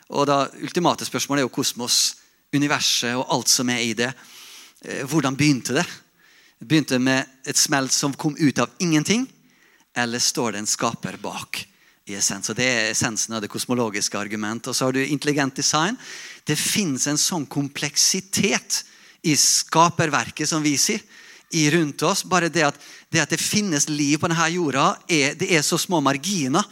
Og 0.09 0.27
da 0.29 0.45
ultimate 0.61 1.05
spørsmålet 1.05 1.43
er 1.43 1.49
jo 1.49 1.57
kosmos, 1.59 2.15
universet 2.55 3.13
og 3.13 3.27
alt 3.29 3.49
som 3.51 3.69
er 3.69 3.81
i 3.83 3.91
det. 3.93 4.13
Eh, 4.85 5.03
hvordan 5.03 5.35
begynte 5.35 5.75
det? 5.75 5.85
Begynte 6.63 6.99
med 6.99 7.27
et 7.45 7.57
smelt 7.57 7.91
som 7.91 8.15
kom 8.15 8.37
ut 8.39 8.59
av 8.59 8.71
ingenting 8.79 9.27
eller 9.97 10.19
står 10.19 10.51
det 10.51 10.63
en 10.63 10.69
skaper 10.69 11.17
bak? 11.21 11.65
i 12.09 12.17
essens. 12.17 12.49
Og 12.49 12.57
Det 12.57 12.65
er 12.65 12.91
essensen 12.91 13.35
av 13.37 13.43
det 13.43 13.51
kosmologiske 13.51 14.17
argumentet. 14.17 14.71
Og 14.71 14.75
så 14.75 14.87
har 14.87 14.95
du 14.95 15.01
intelligent 15.03 15.55
design. 15.55 15.97
Det 16.45 16.57
fins 16.57 17.07
en 17.07 17.19
sånn 17.21 17.45
kompleksitet 17.45 18.83
i 19.21 19.35
skaperverket, 19.37 20.49
som 20.49 20.63
vi 20.63 20.75
sier, 20.79 21.03
i 21.51 21.67
rundt 21.73 22.03
oss. 22.05 22.23
Bare 22.29 22.49
det 22.49 22.65
at, 22.65 22.77
det 23.09 23.23
at 23.23 23.33
det 23.33 23.41
finnes 23.41 23.89
liv 23.89 24.17
på 24.19 24.29
denne 24.29 24.49
jorda, 24.53 24.91
er, 25.09 25.37
det 25.37 25.51
er 25.53 25.65
så 25.65 25.79
små 25.81 26.01
marginer. 26.01 26.65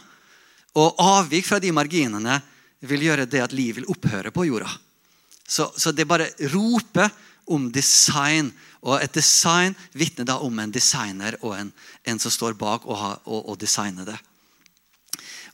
Og 0.78 0.98
avvik 1.02 1.46
fra 1.46 1.58
de 1.62 1.72
marginene 1.74 2.40
vil 2.86 3.08
gjøre 3.08 3.26
det 3.26 3.42
at 3.42 3.54
liv 3.56 3.80
vil 3.80 3.88
opphøre 3.90 4.30
på 4.34 4.46
jorda. 4.46 4.70
Så, 5.48 5.70
så 5.76 5.92
det 5.92 6.06
bare 6.06 6.28
roper 6.52 7.08
om 7.48 7.70
design 7.72 8.50
Og 8.82 9.02
et 9.02 9.14
design 9.14 9.74
vitner 9.92 10.28
da 10.28 10.38
om 10.44 10.58
en 10.58 10.72
designer 10.72 11.36
og 11.42 11.56
en, 11.58 11.72
en 12.04 12.20
som 12.22 12.32
står 12.32 12.58
bak 12.58 12.86
og, 12.86 12.96
har, 12.98 13.20
og, 13.26 13.48
og 13.52 13.58
designer 13.60 14.06
det. 14.06 14.18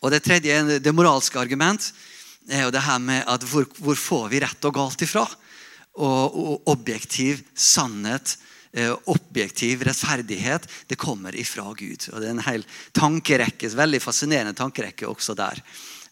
Og 0.05 0.11
Det 0.13 0.21
tredje, 0.25 0.79
det 0.85 0.93
moralske 0.93 1.41
argument, 1.41 1.93
er 2.49 2.67
jo 2.67 2.73
det 2.75 2.83
her 2.85 3.01
med 3.01 3.25
at 3.25 3.45
hvor, 3.49 3.65
hvor 3.81 3.97
får 3.97 4.27
vi 4.33 4.41
rett 4.45 4.67
og 4.69 4.75
galt 4.77 5.05
ifra? 5.07 5.25
Og, 5.95 6.35
og 6.35 6.69
objektiv 6.75 7.41
sannhet, 7.57 8.35
eh, 8.75 8.93
objektiv 9.09 9.87
rettferdighet, 9.87 10.67
det 10.91 10.99
kommer 11.01 11.37
ifra 11.39 11.71
Gud. 11.73 12.09
Og 12.13 12.21
Det 12.21 12.29
er 12.29 12.35
en 12.35 12.45
hel 12.45 12.67
tankerekke, 12.93 13.71
veldig 13.73 14.03
fascinerende 14.03 14.57
tankerekke 14.59 15.09
også 15.09 15.37
der. 15.39 15.63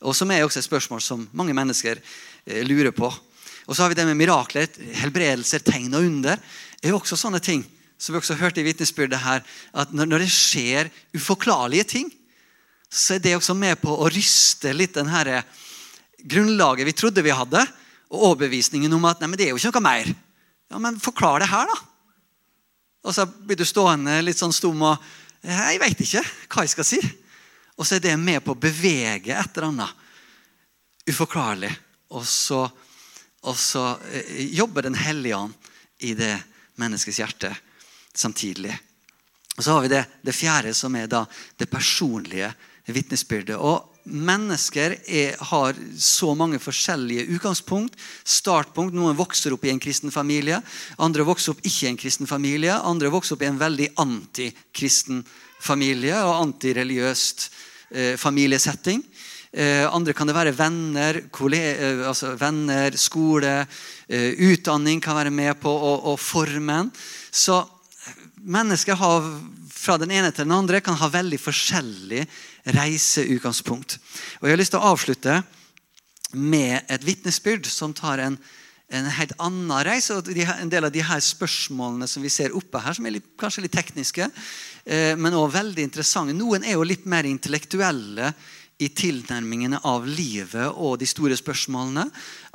Og 0.00 0.16
Som 0.16 0.30
er 0.30 0.44
også 0.44 0.62
et 0.62 0.70
spørsmål 0.70 1.02
som 1.02 1.28
mange 1.32 1.54
mennesker 1.54 2.00
eh, 2.46 2.64
lurer 2.64 2.94
på. 2.96 3.12
Og 3.66 3.76
så 3.76 3.84
har 3.84 3.92
vi 3.92 3.98
det 3.98 4.06
med 4.08 4.18
mirakler, 4.18 4.68
helbredelser, 4.98 5.62
tegn 5.64 5.94
og 5.94 6.06
under. 6.08 6.40
Det 6.80 6.88
er 6.88 6.94
jo 6.94 7.00
også 7.00 7.18
sånne 7.20 7.40
ting 7.42 7.62
som 8.02 8.14
vi 8.14 8.18
også 8.18 8.34
hørte 8.40 8.58
i 8.58 8.66
vitnesbyrdet 8.66 9.20
her, 9.22 9.44
at 9.78 9.92
når, 9.94 10.24
det 10.24 10.32
skjer 10.34 10.90
uforklarlige 11.14 11.86
ting, 11.92 12.08
så 12.90 13.14
er 13.14 13.22
det 13.22 13.36
også 13.36 13.54
med 13.54 13.78
på 13.78 13.94
å 13.94 14.08
ryste 14.10 14.72
litt 14.74 14.96
den 14.98 15.12
her 15.12 15.30
grunnlaget 16.18 16.88
vi 16.88 16.96
trodde 16.98 17.22
vi 17.22 17.34
hadde, 17.34 17.62
og 18.12 18.26
overbevisningen 18.32 18.92
om 18.92 19.06
at 19.08 19.22
nei, 19.22 19.30
men 19.30 19.38
det 19.38 19.46
er 19.46 19.54
jo 19.54 19.60
ikke 19.60 19.78
noe 19.78 19.86
mer. 19.86 20.10
Ja, 20.72 20.80
Men 20.82 20.98
forklar 21.00 21.40
det 21.40 21.48
her, 21.52 21.70
da. 21.70 21.78
Og 23.06 23.14
så 23.14 23.26
blir 23.26 23.58
du 23.58 23.64
stående 23.66 24.18
litt 24.22 24.38
sånn 24.38 24.54
stum 24.54 24.84
og 24.86 25.10
Jeg 25.42 25.80
veit 25.82 25.98
ikke 25.98 26.20
hva 26.52 26.62
jeg 26.62 26.70
skal 26.70 26.86
si. 26.86 27.00
Og 27.74 27.86
så 27.86 27.96
er 27.96 28.04
det 28.04 28.12
med 28.20 28.44
på 28.44 28.54
å 28.54 28.60
bevege 28.62 29.34
et 29.34 29.56
eller 29.56 29.72
annet 29.72 31.08
uforklarlig. 31.10 31.72
Og 32.14 32.22
så, 32.28 32.60
og 33.42 33.58
så 33.58 33.96
eh, 34.12 34.54
jobber 34.54 34.82
Den 34.86 34.98
hellige 34.98 35.36
ånd 35.36 35.70
i 35.98 36.14
det 36.18 36.34
menneskets 36.80 37.18
hjerte 37.18 37.52
samtidig. 38.14 38.74
Og 39.56 39.64
så 39.64 39.74
har 39.74 39.84
vi 39.84 39.92
det, 39.92 40.04
det 40.22 40.34
fjerde, 40.34 40.74
som 40.74 40.94
er 40.96 41.08
da 41.10 41.24
det 41.60 41.68
personlige 41.70 42.52
vitnesbyrdet. 42.88 43.58
Og 43.58 43.92
mennesker 44.04 44.96
er, 45.06 45.36
har 45.52 45.76
så 45.98 46.32
mange 46.34 46.58
forskjellige 46.62 47.28
utgangspunkt. 47.36 47.98
Startpunkt. 48.24 48.94
Noen 48.96 49.18
vokser 49.18 49.54
opp 49.54 49.66
i 49.66 49.72
en 49.72 49.82
kristen 49.82 50.14
familie. 50.14 50.58
Andre 51.02 51.26
vokser 51.26 51.54
opp 51.54 51.62
ikke 51.62 51.86
i 51.86 51.92
en 51.92 52.00
kristen 52.00 52.30
familie. 52.30 52.74
Andre 52.74 53.12
vokser 53.12 53.36
opp 53.36 53.44
i 53.44 53.50
en 53.50 53.60
veldig 53.60 53.92
antikristen 54.02 55.22
familie 55.62 56.16
og 56.24 56.40
antireligiøst 56.40 57.46
eh, 57.94 58.14
familiesetting. 58.18 59.04
Eh, 59.52 59.84
andre 59.84 60.14
kan 60.16 60.26
det 60.26 60.32
være 60.32 60.54
venner, 60.56 61.18
eh, 61.20 62.06
altså 62.08 62.30
venner 62.40 62.94
skole, 62.96 63.66
eh, 64.08 64.32
utdanning 64.48 65.00
kan 65.00 65.14
være 65.14 65.30
med 65.30 65.60
på 65.60 65.68
å, 65.68 66.16
forme. 66.16 66.90
Så 67.30 67.68
mennesker 68.40 68.94
har, 68.94 69.20
fra 69.68 69.98
den 69.98 70.10
ene 70.10 70.32
til 70.32 70.46
den 70.46 70.56
andre 70.56 70.80
kan 70.80 70.94
ha 70.94 71.08
veldig 71.08 71.38
forskjellig 71.38 72.26
reiseutgangspunkt. 72.64 73.98
Og 74.40 74.48
Jeg 74.48 74.52
har 74.52 74.56
lyst 74.56 74.72
til 74.72 74.80
å 74.80 74.94
avslutte 74.94 75.44
med 76.32 76.80
et 76.88 77.04
vitnesbyrd 77.04 77.66
som 77.66 77.92
tar 77.92 78.20
en, 78.20 78.38
en 78.88 79.04
helt 79.04 79.34
annen 79.38 79.84
reise. 79.84 80.14
og 80.14 80.28
En 80.32 80.70
del 80.70 80.84
av 80.84 80.92
de 80.92 81.02
her 81.02 81.20
spørsmålene 81.20 82.08
som 82.08 82.22
vi 82.22 82.30
ser 82.30 82.56
oppe 82.56 82.80
her, 82.80 82.94
som 82.94 83.04
er 83.04 83.18
litt, 83.18 83.36
kanskje 83.36 83.68
litt 83.68 83.76
tekniske, 83.76 84.30
men 84.86 85.34
også 85.34 85.58
veldig 85.60 85.82
interessante. 85.82 86.32
Noen 86.32 86.64
er 86.64 86.72
jo 86.72 86.82
litt 86.82 87.04
mer 87.06 87.24
intellektuelle 87.24 88.32
i 88.82 88.88
tilnærmingene 88.90 89.78
av 89.86 90.06
livet 90.08 90.74
og 90.74 90.98
de 91.00 91.06
store 91.08 91.36
spørsmålene. 91.38 92.04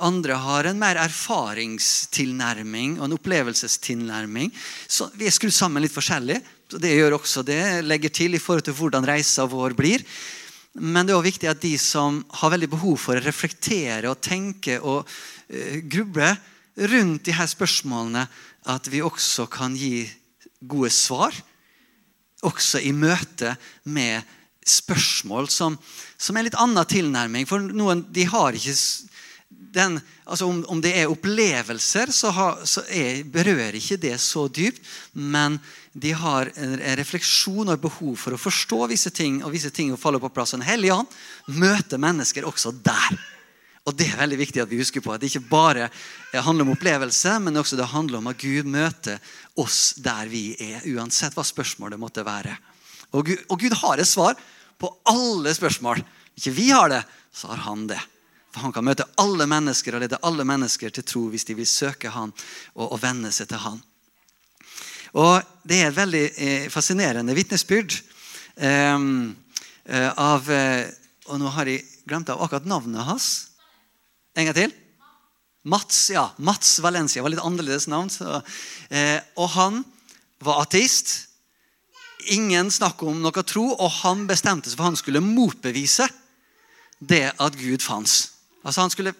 Andre 0.04 0.38
har 0.44 0.68
en 0.68 0.80
mer 0.80 1.00
erfaringstilnærming 1.02 2.98
og 3.00 3.08
en 3.08 3.16
opplevelsestilnærming. 3.18 4.52
Så 4.88 5.10
vi 5.16 5.28
er 5.30 5.36
skrudd 5.36 5.56
sammen 5.56 5.84
litt 5.86 5.96
forskjellig. 5.96 6.42
Så 6.68 6.82
det 6.84 6.98
gjør 6.98 7.16
også 7.18 7.46
det. 7.48 7.62
Legger 7.88 8.12
til 8.12 8.36
i 8.36 8.42
forhold 8.44 8.68
til 8.68 8.76
hvordan 8.78 9.08
reisa 9.08 9.48
vår 9.48 9.78
blir. 9.78 10.04
Men 10.78 11.08
det 11.08 11.14
er 11.14 11.18
også 11.18 11.32
viktig 11.32 11.50
at 11.50 11.64
de 11.64 11.74
som 11.82 12.20
har 12.42 12.54
veldig 12.54 12.70
behov 12.76 13.00
for 13.02 13.18
å 13.18 13.24
reflektere 13.24 14.12
og 14.12 14.22
tenke 14.22 14.78
og 14.78 15.08
uh, 15.08 15.78
gruble 15.90 16.30
rundt 16.78 17.26
de 17.26 17.34
her 17.34 17.48
spørsmålene, 17.50 18.28
at 18.70 18.90
vi 18.92 19.02
også 19.02 19.48
kan 19.50 19.74
gi 19.74 20.06
gode 20.62 20.92
svar. 20.94 21.34
Også 22.46 22.84
i 22.86 22.92
møte 22.94 23.56
med 23.90 24.22
spørsmål 24.72 25.50
som, 25.52 25.78
som 26.18 26.38
er 26.38 26.48
litt 26.48 26.58
annen 26.60 26.88
tilnærming. 26.88 27.48
For 27.50 27.62
noen 27.62 28.06
de 28.14 28.26
har 28.30 28.58
ikke 28.58 28.76
den, 29.78 30.00
altså 30.26 30.48
om, 30.50 30.62
om 30.72 30.82
det 30.82 30.94
er 30.98 31.12
opplevelser, 31.12 32.12
så, 32.16 32.32
ha, 32.36 32.48
så 32.68 32.84
er, 32.90 33.24
berører 33.30 33.78
ikke 33.78 34.00
det 34.02 34.16
så 34.22 34.48
dypt. 34.48 34.82
Men 35.14 35.60
de 35.98 36.14
har 36.18 36.52
en, 36.56 36.76
refleksjon 37.00 37.74
og 37.74 37.82
behov 37.82 38.16
for 38.22 38.36
å 38.36 38.42
forstå 38.42 38.84
visse 38.92 39.12
ting 39.14 39.42
og 39.44 39.54
visse 39.56 39.72
ting 39.74 39.94
faller 40.00 40.22
på 40.24 40.32
plass. 40.34 40.56
En 40.58 40.66
hellig 40.66 40.94
ånd 40.96 41.18
møter 41.58 42.02
mennesker 42.02 42.48
også 42.48 42.74
der. 42.86 43.18
Og 43.88 43.96
Det 43.96 44.10
er 44.12 44.20
veldig 44.20 44.38
viktig 44.42 44.60
at 44.60 44.68
vi 44.70 44.82
husker 44.82 45.00
på 45.00 45.14
at 45.14 45.22
det 45.22 45.30
ikke 45.32 45.48
bare 45.48 45.86
handler 46.34 46.66
om 46.66 46.74
opplevelse, 46.74 47.38
men 47.40 47.56
også 47.56 47.78
det 47.80 47.88
handler 47.88 48.20
om 48.20 48.28
at 48.28 48.42
Gud 48.42 48.68
møter 48.68 49.22
oss 49.56 49.94
der 50.04 50.28
vi 50.28 50.50
er, 50.60 50.84
uansett 50.92 51.38
hva 51.38 51.46
spørsmålet 51.48 52.00
måtte 52.00 52.26
være. 52.28 52.58
Og 53.16 53.30
Gud, 53.30 53.46
og 53.48 53.62
Gud 53.62 53.78
har 53.80 54.04
et 54.04 54.10
svar 54.10 54.36
på 54.78 54.92
alle 55.10 55.54
spørsmål. 55.56 56.02
Ikke 56.38 56.54
vi 56.54 56.70
har 56.70 56.92
det, 56.92 57.02
så 57.34 57.52
har 57.52 57.66
han 57.66 57.88
det. 57.90 58.00
For 58.54 58.64
Han 58.66 58.74
kan 58.74 58.86
møte 58.88 59.08
alle 59.22 59.46
mennesker 59.50 59.96
og 59.96 60.04
lede 60.04 60.20
alle 60.26 60.46
mennesker 60.48 60.94
til 60.94 61.06
tro 61.06 61.28
hvis 61.30 61.46
de 61.46 61.58
vil 61.58 61.68
søke 61.70 62.10
han 62.14 62.34
og, 62.76 62.92
og 62.92 63.02
venne 63.02 63.32
seg 63.36 63.50
til 63.52 63.62
han. 63.62 63.82
Og 65.18 65.42
Det 65.68 65.82
er 65.82 65.92
et 65.92 65.98
veldig 65.98 66.24
eh, 66.36 66.66
fascinerende 66.72 67.36
vitnesbyrd 67.36 67.96
ehm, 68.64 69.36
eh, 69.86 70.10
av 70.14 70.50
eh, 70.52 70.88
Og 71.28 71.40
nå 71.42 71.52
har 71.52 71.68
jeg 71.68 71.84
glemt 72.08 72.30
av 72.32 72.40
akkurat 72.40 72.68
navnet 72.70 73.04
hans. 73.04 73.30
En 74.38 74.48
gang 74.48 74.56
til. 74.56 74.76
Mats 75.68 76.06
ja, 76.14 76.30
Mats 76.40 76.78
Valencia 76.80 77.24
var 77.24 77.34
litt 77.34 77.44
annerledes 77.44 77.90
navn. 77.92 78.08
Så, 78.10 78.40
eh, 78.90 79.20
og 79.36 79.52
han 79.58 79.82
var 80.40 80.62
ateist 80.64 81.27
ingen 82.26 82.72
snakk 82.74 83.04
om 83.06 83.22
noe 83.22 83.44
tro, 83.46 83.70
og 83.76 83.92
han 84.02 84.26
bestemte 84.30 84.70
seg 84.70 84.80
for 84.80 84.90
han 84.90 85.00
skulle 85.00 85.24
motbevise 85.24 86.08
det 87.00 87.30
at 87.38 87.58
Gud 87.60 87.84
fantes. 87.86 88.34
Altså 88.66 88.82
Han 88.82 88.92
skulle 88.92 89.14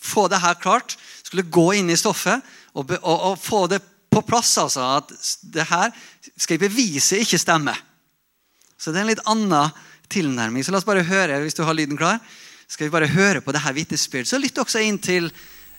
få 0.00 0.28
det 0.28 0.40
her 0.40 0.54
klart, 0.54 0.96
skulle 1.22 1.50
gå 1.50 1.72
inn 1.76 1.90
i 1.90 1.98
stoffet 1.98 2.40
og, 2.72 2.90
og, 3.02 3.18
og 3.32 3.38
få 3.38 3.66
det 3.70 3.82
på 4.10 4.22
plass. 4.26 4.56
altså 4.58 4.86
At 4.96 5.12
det 5.42 5.66
her 5.68 5.92
skal 6.36 6.56
jeg 6.56 6.64
bevise 6.64 7.20
ikke 7.20 7.38
stemmer. 7.38 7.78
Så 8.78 8.92
det 8.92 9.00
er 9.00 9.06
en 9.06 9.12
litt 9.12 9.26
annen 9.28 9.74
tilnærming. 10.08 10.64
Så 10.64 10.72
la 10.72 10.80
oss 10.80 10.88
bare 10.88 11.06
høre, 11.06 11.40
hvis 11.42 11.56
du 11.58 11.64
har 11.66 11.76
lyden 11.76 11.98
klar, 11.98 12.22
skal 12.68 12.88
vi 12.88 12.94
bare 12.94 13.10
høre 13.10 13.42
på 13.44 13.52
det 13.52 13.62
her 13.64 13.76
vitnesbyrdet. 13.76 14.30
Så 14.30 14.40
lytt 14.40 14.58
også 14.60 14.80
inn 14.84 15.00
til 15.02 15.28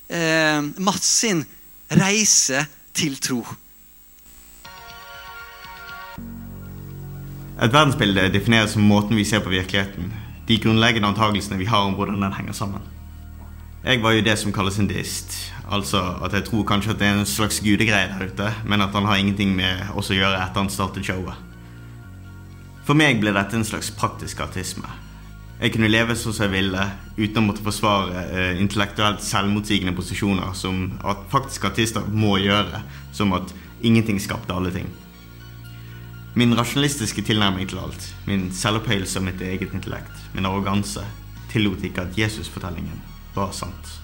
eh, 0.10 0.62
Mats 0.82 1.10
sin 1.22 1.44
reise 1.90 2.66
til 2.94 3.18
tro. 3.22 3.42
Et 7.60 7.74
verdensbilde 7.74 8.30
defineres 8.32 8.72
som 8.72 8.86
måten 8.88 9.18
vi 9.20 9.26
ser 9.28 9.42
på 9.44 9.52
virkeligheten. 9.52 10.14
De 10.48 10.58
grunnleggende 10.64 11.10
antagelsene 11.12 11.58
vi 11.60 11.68
har 11.68 11.84
om 11.84 11.98
hvordan 11.98 12.22
den 12.24 12.34
henger 12.38 12.56
sammen. 12.56 12.86
Jeg 13.84 14.00
var 14.04 14.12
jo 14.16 14.24
det 14.24 14.38
som 14.40 14.54
kalles 14.56 14.80
en 14.80 14.88
deist. 14.88 15.36
Altså 15.68 16.00
at 16.24 16.34
jeg 16.34 16.46
tror 16.48 16.64
kanskje 16.64 16.94
at 16.94 17.02
det 17.02 17.08
er 17.08 17.20
en 17.20 17.28
slags 17.28 17.60
gudegreie 17.60 18.08
der 18.14 18.32
ute, 18.32 18.48
men 18.66 18.82
at 18.82 18.96
han 18.96 19.06
har 19.06 19.20
ingenting 19.20 19.52
med 19.56 19.92
oss 19.96 20.12
å 20.12 20.16
gjøre 20.16 20.40
etter 20.40 20.64
han 20.64 20.72
startet 20.72 21.06
showet. 21.06 21.36
For 22.88 22.96
meg 22.96 23.20
ble 23.20 23.36
dette 23.36 23.60
en 23.60 23.68
slags 23.68 23.92
praktisk 23.92 24.40
artisme. 24.48 24.88
Jeg 25.60 25.74
kunne 25.76 25.92
leve 25.92 26.16
sånn 26.16 26.34
som 26.34 26.48
jeg 26.48 26.56
ville, 26.56 26.86
uten 27.20 27.42
å 27.42 27.46
måtte 27.50 27.66
forsvare 27.66 28.24
eh, 28.32 28.62
intellektuelt 28.64 29.20
selvmotsigende 29.20 29.92
posisjoner 29.98 30.56
som 30.56 30.86
at 31.04 31.28
faktisk 31.30 31.68
artister 31.68 32.08
må 32.08 32.38
gjøre, 32.40 32.80
som 33.12 33.36
at 33.36 33.52
ingenting 33.84 34.24
skapte 34.24 34.56
alle 34.56 34.72
ting. 34.72 34.88
Min 36.34 36.54
rasjonalistiske 36.58 37.22
tilnærming 37.26 37.70
til 37.70 37.80
alt, 37.82 38.04
min 38.28 38.52
selvopphøyelse 38.54 39.18
av 39.18 39.26
mitt 39.26 39.42
eget 39.42 39.74
intellekt, 39.74 40.14
min 40.34 40.46
arroganse, 40.46 41.02
tillot 41.50 41.82
ikke 41.84 42.04
at 42.06 42.18
Jesus-fortellingen 42.18 43.02
var 43.36 43.50
sant. 43.52 43.96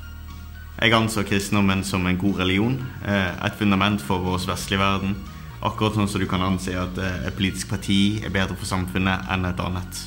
Jeg 0.81 0.93
anså 0.97 1.23
kristendommen 1.23 1.83
som 1.83 2.07
en 2.07 2.17
god 2.17 2.39
religion, 2.39 2.79
eh, 3.05 3.45
et 3.45 3.55
fundament 3.59 4.01
for 4.01 4.17
vår 4.17 4.41
vestlige 4.49 4.81
verden, 4.81 5.15
akkurat 5.61 5.95
sånn 5.95 6.09
som 6.09 6.21
du 6.21 6.27
kan 6.27 6.41
anse 6.41 6.73
at 6.73 6.97
eh, 6.97 7.27
et 7.27 7.37
politisk 7.37 7.69
parti 7.69 8.19
er 8.25 8.33
bedre 8.33 8.57
for 8.57 8.65
samfunnet 8.65 9.29
enn 9.31 9.45
et 9.45 9.61
annet. 9.61 10.03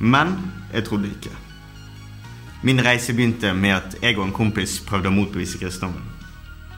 Men 0.00 0.34
jeg 0.74 0.84
trodde 0.84 1.14
ikke. 1.14 1.32
Min 2.62 2.82
reise 2.84 3.14
begynte 3.14 3.54
med 3.54 3.76
at 3.78 3.98
jeg 4.02 4.18
og 4.18 4.26
en 4.26 4.36
kompis 4.36 4.80
prøvde 4.84 5.08
å 5.08 5.14
motbevise 5.14 5.62
kristendommen. 5.62 6.02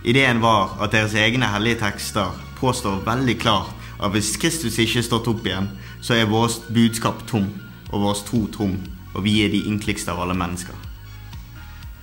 Ideen 0.04 0.42
var 0.42 0.76
at 0.82 0.92
deres 0.92 1.14
egne 1.14 1.48
hellige 1.50 1.80
tekster 1.80 2.30
påstår 2.60 3.00
veldig 3.06 3.38
klart 3.40 3.81
at 4.02 4.10
hvis 4.14 4.36
Kristus 4.36 4.78
ikke 4.82 4.98
er 4.98 5.06
stått 5.06 5.28
opp 5.30 5.46
igjen, 5.46 5.68
så 6.02 6.16
er 6.16 6.30
vårt 6.30 6.64
budskap 6.74 7.22
tom, 7.28 7.48
og 7.92 8.02
vår 8.02 8.24
tro 8.26 8.46
tom, 8.52 8.76
og 9.14 9.24
vi 9.24 9.42
er 9.44 9.52
de 9.52 9.64
ynkeligste 9.70 10.12
av 10.12 10.22
alle 10.24 10.36
mennesker. 10.38 10.74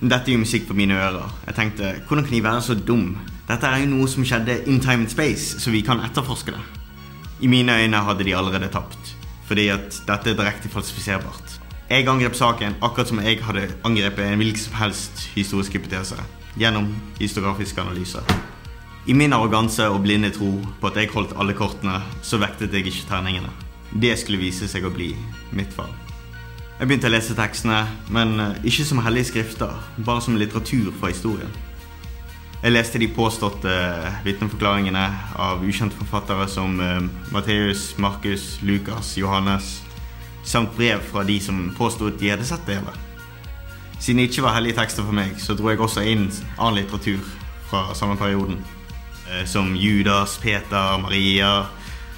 Dette 0.00 0.30
er 0.30 0.38
jo 0.38 0.40
musikk 0.46 0.64
på 0.68 0.76
mine 0.78 0.96
ører. 0.96 1.28
Jeg 1.46 1.54
tenkte, 1.58 1.94
Hvordan 2.08 2.24
kan 2.24 2.32
de 2.32 2.42
være 2.44 2.62
så 2.62 2.74
dum? 2.74 3.18
Dette 3.48 3.66
er 3.66 3.82
jo 3.82 3.90
noe 3.90 4.08
som 4.08 4.24
skjedde 4.24 4.62
in 4.66 4.80
time 4.80 5.04
and 5.04 5.12
space, 5.12 5.60
så 5.60 5.70
vi 5.70 5.82
kan 5.84 6.00
etterforske 6.00 6.54
det. 6.54 6.62
I 7.40 7.48
mine 7.48 7.76
øyne 7.82 7.96
hadde 7.96 8.24
de 8.24 8.36
allerede 8.36 8.68
tapt, 8.72 9.16
fordi 9.44 9.68
at 9.68 10.02
dette 10.06 10.30
er 10.30 10.38
direkte 10.38 10.68
falsifiserbart. 10.68 11.60
Jeg 11.90 12.08
angrep 12.08 12.34
saken 12.34 12.76
akkurat 12.82 13.08
som 13.08 13.18
jeg 13.18 13.42
hadde 13.42 13.66
angrepet 13.84 14.24
en 14.24 14.38
hvilken 14.38 14.62
som 14.62 14.74
helst 14.78 15.24
historisk 15.34 15.72
hypotese. 15.74 16.16
Gjennom 16.56 16.94
historiografiske 17.18 17.80
analyse. 17.80 18.22
I 19.08 19.14
min 19.16 19.32
arroganse 19.32 19.86
og 19.88 20.02
blinde 20.04 20.28
tro 20.34 20.50
på 20.80 20.90
at 20.90 20.98
jeg 21.00 21.08
holdt 21.14 21.32
alle 21.40 21.54
kortene, 21.56 22.02
så 22.22 22.36
vektet 22.40 22.74
jeg 22.76 22.84
ikke 22.86 23.08
terningene. 23.08 23.48
Det 23.90 24.12
skulle 24.20 24.42
vise 24.42 24.68
seg 24.68 24.84
å 24.84 24.92
bli 24.92 25.14
mitt 25.56 25.72
fall. 25.72 25.90
Jeg 26.80 26.88
begynte 26.88 27.08
å 27.08 27.12
lese 27.12 27.36
tekstene, 27.36 27.80
men 28.12 28.36
eh, 28.40 28.62
ikke 28.68 28.84
som 28.88 29.00
hellige 29.04 29.30
skrifter, 29.32 29.72
bare 30.04 30.22
som 30.24 30.36
litteratur 30.40 30.92
fra 31.00 31.10
historien. 31.12 31.50
Jeg 32.60 32.74
leste 32.74 33.00
de 33.00 33.08
påståtte 33.08 33.72
vitneforklaringene 34.24 35.04
av 35.40 35.62
ukjente 35.64 35.96
forfattere 35.96 36.44
som 36.48 36.74
uh, 36.76 36.98
Matteus, 37.32 37.94
Markus, 37.96 38.58
Lukas, 38.60 39.14
Johannes, 39.16 39.78
samt 40.44 40.74
brev 40.76 41.00
fra 41.08 41.24
de 41.24 41.38
som 41.40 41.70
påsto 41.76 42.10
at 42.10 42.18
de 42.20 42.34
hadde 42.34 42.44
sett 42.44 42.68
det 42.68 42.76
hele. 42.82 42.92
Siden 43.96 44.20
det 44.20 44.28
ikke 44.28 44.44
var 44.44 44.58
hellige 44.58 44.76
tekster 44.76 45.08
for 45.08 45.16
meg, 45.16 45.40
så 45.40 45.56
dro 45.56 45.72
jeg 45.72 45.80
også 45.80 46.04
inn 46.04 46.28
annen 46.58 46.82
litteratur 46.82 47.24
fra 47.70 47.86
samme 47.96 48.20
perioden. 48.20 48.60
Uh, 49.30 49.44
som 49.46 49.76
Judas, 49.76 50.38
Peter, 50.42 50.98
Maria. 50.98 51.66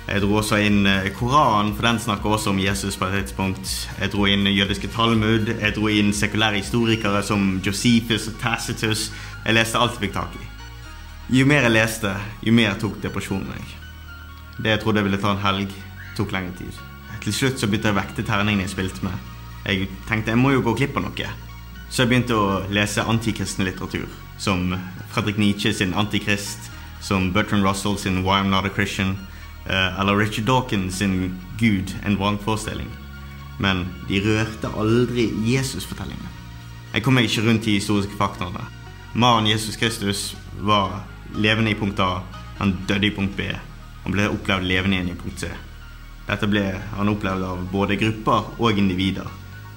Jeg 0.09 0.23
dro 0.25 0.38
også 0.40 0.57
inn 0.64 0.87
uh, 0.88 1.11
Koranen, 1.12 1.75
for 1.76 1.85
den 1.85 2.00
snakker 2.00 2.33
også 2.33 2.50
om 2.50 2.61
Jesus 2.62 2.97
på 2.97 3.04
et 3.04 3.26
tidspunkt. 3.26 3.69
Jeg 4.00 4.12
dro 4.14 4.25
inn 4.26 4.49
jødiske 4.49 4.88
Talmud. 4.95 5.50
Jeg 5.61 5.75
dro 5.76 5.90
inn 5.92 6.12
sekulære 6.16 6.62
historikere 6.62 7.23
som 7.23 7.61
Josephus 7.66 8.31
og 8.33 8.40
Tacitus. 8.40 9.11
Jeg 9.45 9.59
leste 9.59 9.78
alt 9.78 9.99
jeg 9.99 10.07
fikk 10.07 10.16
tak 10.16 10.40
i. 10.40 10.49
Jo 11.37 11.45
mer 11.47 11.69
jeg 11.69 11.76
leste, 11.76 12.14
jo 12.42 12.52
mer 12.57 12.81
tok 12.81 12.97
depresjonen 13.02 13.47
meg. 13.52 13.76
Det 14.57 14.73
jeg 14.73 14.81
trodde 14.83 15.02
jeg 15.02 15.11
ville 15.11 15.21
ta 15.21 15.37
en 15.37 15.45
helg, 15.45 15.76
tok 16.16 16.33
lengre 16.33 16.57
tid. 16.59 16.81
Til 17.23 17.37
slutt 17.37 17.61
så 17.61 17.69
begynte 17.69 17.92
jeg 17.92 17.97
å 17.97 18.00
vekte 18.00 18.25
terningene 18.26 18.64
jeg 18.66 18.73
spilte 18.73 19.04
med. 19.04 19.31
Jeg 19.69 19.87
tenkte 20.09 20.33
jeg 20.33 20.40
må 20.40 20.57
jo 20.57 20.64
gå 20.64 20.75
glipp 20.81 20.97
av 20.99 21.07
noe. 21.07 21.31
Så 21.92 22.02
jeg 22.02 22.11
begynte 22.11 22.40
å 22.40 22.61
lese 22.73 23.04
antikristen 23.04 23.69
litteratur. 23.69 24.09
Som 24.40 24.73
Fredrik 25.12 25.38
Nietzsche 25.38 25.75
sin 25.76 25.92
Antikrist, 25.95 26.72
som 27.03 27.33
Bertrand 27.35 27.67
Russell 27.67 27.99
sin 27.99 28.23
Why 28.23 28.41
I'm 28.41 28.51
Not 28.51 28.65
a 28.65 28.71
Christian, 28.75 29.17
eh, 29.67 30.01
eller 30.01 30.17
Richard 30.17 30.47
Dawkins 30.47 30.99
sin 30.99 31.35
Gud, 31.59 31.95
en 32.05 32.17
vrangforestilling. 32.17 32.89
Men 33.59 33.87
de 34.09 34.21
rørte 34.21 34.71
aldri 34.79 35.29
Jesus-fortellingene. 35.47 36.31
Jeg 36.93 37.03
kom 37.03 37.17
meg 37.17 37.29
ikke 37.29 37.45
rundt 37.47 37.65
de 37.65 37.77
historiske 37.79 38.17
faktaene. 38.19 38.65
Mannen 39.15 39.51
Jesus 39.51 39.77
Kristus 39.77 40.35
var 40.61 41.03
levende 41.35 41.73
i 41.73 41.77
punkt 41.79 42.01
A. 42.01 42.23
Han 42.59 42.77
døde 42.89 43.07
i 43.07 43.15
punkt 43.15 43.37
B. 43.37 43.49
Han 44.05 44.13
ble 44.13 44.29
opplevd 44.29 44.67
levende 44.69 44.99
igjen 44.99 45.13
i 45.13 45.19
punkt 45.19 45.41
C. 45.41 45.51
Dette 46.27 46.49
ble 46.49 46.65
han 46.97 47.11
opplevd 47.11 47.47
av 47.47 47.65
både 47.73 47.97
grupper 48.01 48.53
og 48.59 48.79
individer. 48.79 49.29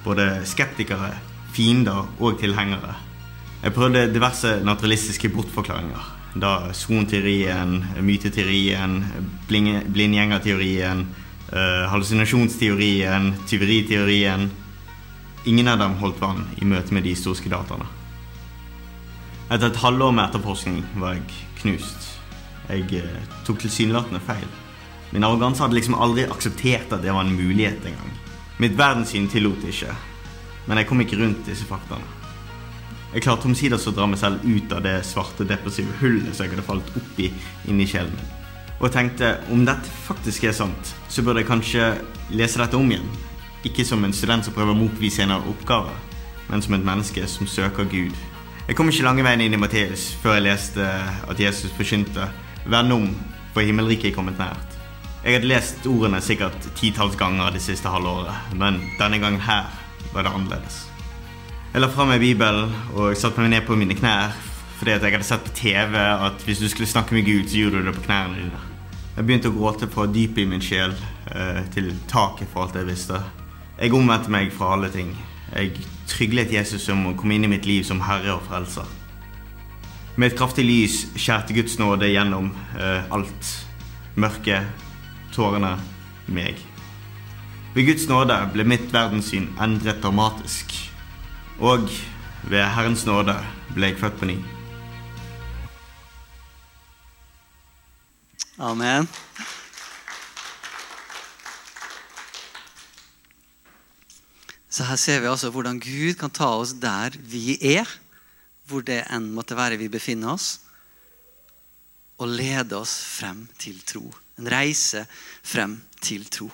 Både 0.05 0.44
skeptikere, 0.46 1.13
fiender 1.55 2.05
og 2.20 2.39
tilhengere. 2.39 2.96
Jeg 3.63 3.74
prøvde 3.74 4.10
diverse 4.13 4.60
naturalistiske 4.63 5.32
bortforklaringer. 5.34 6.12
Da 6.35 6.73
sonteorien, 6.75 7.77
myteteorien, 8.03 8.97
blindgjengerteorien, 9.47 11.05
uh, 11.53 11.85
hallusinasjonsteorien, 11.91 13.33
tyveriteorien 13.47 14.49
Ingen 15.45 15.67
av 15.69 15.77
dem 15.77 15.93
holdt 16.01 16.17
vann 16.17 16.39
i 16.57 16.65
møte 16.65 16.89
med 16.95 17.03
de 17.05 17.11
historiske 17.13 17.51
dataene. 17.51 17.85
Etter 19.45 19.67
et 19.69 19.77
halvår 19.77 20.15
med 20.17 20.23
etterforskning 20.23 20.79
var 20.97 21.19
jeg 21.19 21.43
knust. 21.59 22.07
Jeg 22.65 23.03
uh, 23.05 23.35
tok 23.45 23.61
tilsynelatende 23.61 24.23
feil. 24.25 24.47
Min 25.13 25.23
arroganse 25.23 25.61
hadde 25.61 25.77
liksom 25.77 25.99
aldri 26.01 26.25
akseptert 26.25 26.91
at 26.97 27.05
det 27.05 27.13
var 27.13 27.27
en 27.27 27.37
mulighet 27.37 27.85
engang. 27.85 28.11
Mitt 28.57 28.73
verdenssyn 28.79 29.29
tillot 29.29 29.61
det 29.61 29.75
ikke, 29.75 29.93
men 30.65 30.81
jeg 30.81 30.89
kom 30.89 31.05
ikke 31.05 31.21
rundt 31.21 31.45
disse 31.45 31.67
faktaene. 31.69 32.25
Jeg 33.15 33.23
klarte 33.23 33.47
omsider 33.47 33.79
å 33.79 33.95
dra 33.95 34.09
meg 34.11 34.19
selv 34.19 34.43
ut 34.43 34.75
av 34.75 34.83
det 34.83 34.97
svarte, 35.07 35.47
depressive 35.47 35.95
hullet 36.01 36.35
som 36.35 36.45
jeg 36.45 36.53
hadde 36.53 36.67
falt 36.67 36.91
oppi 36.99 37.31
inni 37.71 37.87
sjelen 37.87 38.11
min. 38.11 38.33
Og 38.83 38.91
tenkte 38.91 39.37
om 39.55 39.63
dette 39.65 39.87
faktisk 40.03 40.49
er 40.49 40.55
sant, 40.57 40.93
så 41.07 41.23
burde 41.23 41.41
jeg 41.41 41.49
kanskje 41.49 41.89
lese 42.35 42.59
dette 42.59 42.75
om 42.75 42.91
igjen. 42.91 43.07
Ikke 43.65 43.87
som 43.87 44.03
en 44.03 44.13
student 44.13 44.45
som 44.45 44.53
prøver 44.53 44.75
å 44.75 44.81
motbevise 44.83 45.23
en 45.23 45.37
av 45.37 45.47
oppgaver, 45.47 45.95
men 46.51 46.61
som 46.61 46.75
et 46.75 46.85
menneske 46.85 47.23
som 47.31 47.47
søker 47.49 47.87
Gud 47.89 48.13
jeg 48.65 48.73
kom 48.73 48.87
ikke 48.89 49.03
lange 49.05 49.21
veien 49.21 49.43
inn 49.45 49.53
i 49.53 49.59
Matteus 49.61 50.07
før 50.23 50.39
jeg 50.39 50.47
leste 50.47 50.85
at 51.29 51.41
Jesus 51.41 51.73
forkynte 51.77 52.31
Vend 52.65 52.95
om, 52.95 53.03
for 53.53 53.61
himmelriket 53.61 54.09
er 54.09 54.15
kommet 54.15 54.39
nært. 54.41 54.79
Jeg 55.21 55.37
hadde 55.37 55.51
lest 55.51 55.85
ordene 55.85 56.17
sikkert 56.17 56.65
titalls 56.73 57.13
ganger 57.19 57.53
det 57.53 57.61
siste 57.61 57.93
halvåret, 57.93 58.55
men 58.57 58.81
denne 58.97 59.21
gangen 59.21 59.45
her 59.45 59.69
var 60.15 60.25
det 60.25 60.33
annerledes. 60.33 60.79
Jeg 61.75 61.83
la 61.83 61.90
fra 61.92 62.05
meg 62.07 62.22
Bibelen 62.24 62.70
og 62.96 63.18
satte 63.20 63.44
meg 63.44 63.50
ned 63.51 63.66
på 63.68 63.75
mine 63.75 63.98
knær 64.00 64.29
fordi 64.77 64.94
jeg 64.94 65.11
hadde 65.11 65.25
sett 65.27 65.42
på 65.44 65.51
TV 65.57 65.98
at 66.00 66.46
hvis 66.48 66.61
du 66.64 66.70
skulle 66.72 66.88
snakke 66.88 67.11
med 67.18 67.25
Gud, 67.27 67.50
så 67.51 67.57
gjorde 67.59 67.81
du 67.81 67.90
det 67.90 67.94
på 67.98 68.03
knærne 68.05 68.38
dine. 68.38 68.61
Jeg 69.18 69.27
begynte 69.27 69.51
å 69.51 69.55
gråte 69.57 69.90
fra 69.92 70.05
dypet 70.07 70.46
i 70.46 70.48
min 70.53 70.64
sjel 70.64 70.96
eh, 71.35 71.59
til 71.75 71.90
taket 72.07 72.48
for 72.53 72.64
alt 72.64 72.79
jeg 72.79 72.88
visste. 72.88 73.20
Jeg 73.75 73.92
omvendte 73.92 74.31
meg 74.31 74.55
fra 74.55 74.72
alle 74.77 74.88
ting. 74.96 75.11
Jeg 75.51 75.83
tryglet 76.07 76.55
Jesus 76.55 76.88
om 76.96 77.09
å 77.11 77.14
komme 77.20 77.35
inn 77.35 77.50
i 77.50 77.51
mitt 77.57 77.68
liv 77.68 77.83
som 77.83 78.00
herre 78.07 78.38
og 78.38 78.48
frelser. 78.48 78.88
Med 80.16 80.31
et 80.31 80.40
kraftig 80.40 80.64
lys 80.64 81.01
skjærte 81.20 81.59
Guds 81.59 81.75
nåde 81.83 82.07
gjennom 82.07 82.53
uh, 82.79 83.03
alt. 83.11 83.51
Mørket, 84.16 84.88
tårene, 85.35 85.75
meg. 86.31 86.64
Ved 87.75 87.92
Guds 87.92 88.07
nåde 88.07 88.46
ble 88.55 88.64
mitt 88.64 88.88
verdenssyn 88.96 89.51
endret 89.59 90.00
dramatisk. 90.00 90.84
Og 91.59 91.87
ved 92.50 92.65
Herrens 92.75 93.05
nåde 93.07 93.37
ble 93.72 93.94
jeg 93.94 94.00
født 94.00 94.18
på 94.20 94.27
ny. 94.27 94.35
Amen. 98.59 99.07
Så 104.68 104.83
her 104.83 105.00
ser 105.00 105.22
vi 105.24 105.31
altså 105.31 105.53
hvordan 105.55 105.79
Gud 105.79 106.18
kan 106.20 106.33
ta 106.35 106.50
oss 106.59 106.74
der 106.75 107.15
vi 107.15 107.55
er, 107.63 107.87
hvor 108.68 108.83
det 108.83 109.05
enn 109.07 109.31
måtte 109.31 109.55
være 109.55 109.79
vi 109.79 109.87
befinner 109.87 110.33
oss, 110.35 110.59
og 112.20 112.35
lede 112.35 112.75
oss 112.75 112.98
frem 113.15 113.46
til 113.59 113.79
tro. 113.87 114.03
En 114.39 114.51
reise 114.51 115.05
frem 115.44 115.79
til 116.03 116.27
tro. 116.27 116.51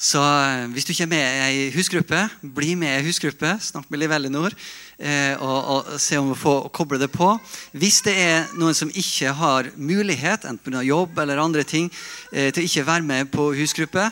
Så 0.00 0.20
eh, 0.22 0.66
hvis 0.72 0.88
du 0.88 0.94
ikke 0.94 1.04
er 1.04 1.12
med 1.12 1.20
i 1.20 1.44
ei 1.44 1.70
husgruppe, 1.74 2.22
bli 2.40 2.72
med 2.80 2.88
i 2.88 2.98
ei 2.98 3.06
husgruppe. 3.06 3.52
Snakk 3.60 3.90
med 3.92 4.00
Liv 4.00 4.16
Ellinor 4.16 4.56
eh, 4.96 5.36
og, 5.36 5.58
og, 5.74 5.94
se 6.00 6.16
om 6.16 6.32
du 6.32 6.38
får 6.38 6.70
koble 6.72 6.98
det 7.02 7.10
på. 7.12 7.34
Hvis 7.76 8.00
det 8.08 8.16
er 8.16 8.50
noen 8.56 8.76
som 8.76 8.88
ikke 8.88 9.36
har 9.36 9.68
mulighet, 9.76 10.48
enten 10.48 10.72
pga. 10.72 10.82
jobb 10.88 11.20
eller 11.20 11.44
andre 11.44 11.68
ting, 11.68 11.92
eh, 12.32 12.48
til 12.48 12.64
ikke 12.64 12.88
være 12.88 13.10
med 13.12 13.34
på 13.34 13.52
husgruppe, 13.60 14.08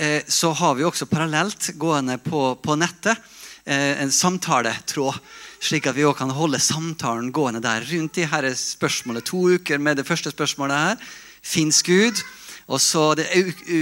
Eh, 0.00 0.22
så 0.26 0.52
har 0.52 0.74
vi 0.74 0.84
også 0.84 1.06
parallelt 1.10 1.72
gående 1.78 2.16
på, 2.22 2.54
på 2.62 2.76
nettet 2.78 3.18
eh, 3.64 4.00
en 4.00 4.12
samtaletråd. 4.12 5.18
Slik 5.60 5.90
at 5.90 5.96
vi 5.96 6.06
også 6.08 6.22
kan 6.22 6.32
holde 6.32 6.60
samtalen 6.62 7.32
gående 7.36 7.60
der 7.60 7.84
rundt 7.90 8.16
de 8.16 8.24
her 8.24 8.46
spørsmålet. 8.56 9.26
To 9.28 9.42
uker 9.58 9.78
med 9.78 10.00
det 10.00 10.06
første 10.08 10.30
spørsmålet 10.32 10.76
her. 10.76 11.10
Fins 11.42 11.82
Gud? 11.82 12.22
Og 12.70 12.78
så 12.82 13.02
det, 13.18 13.26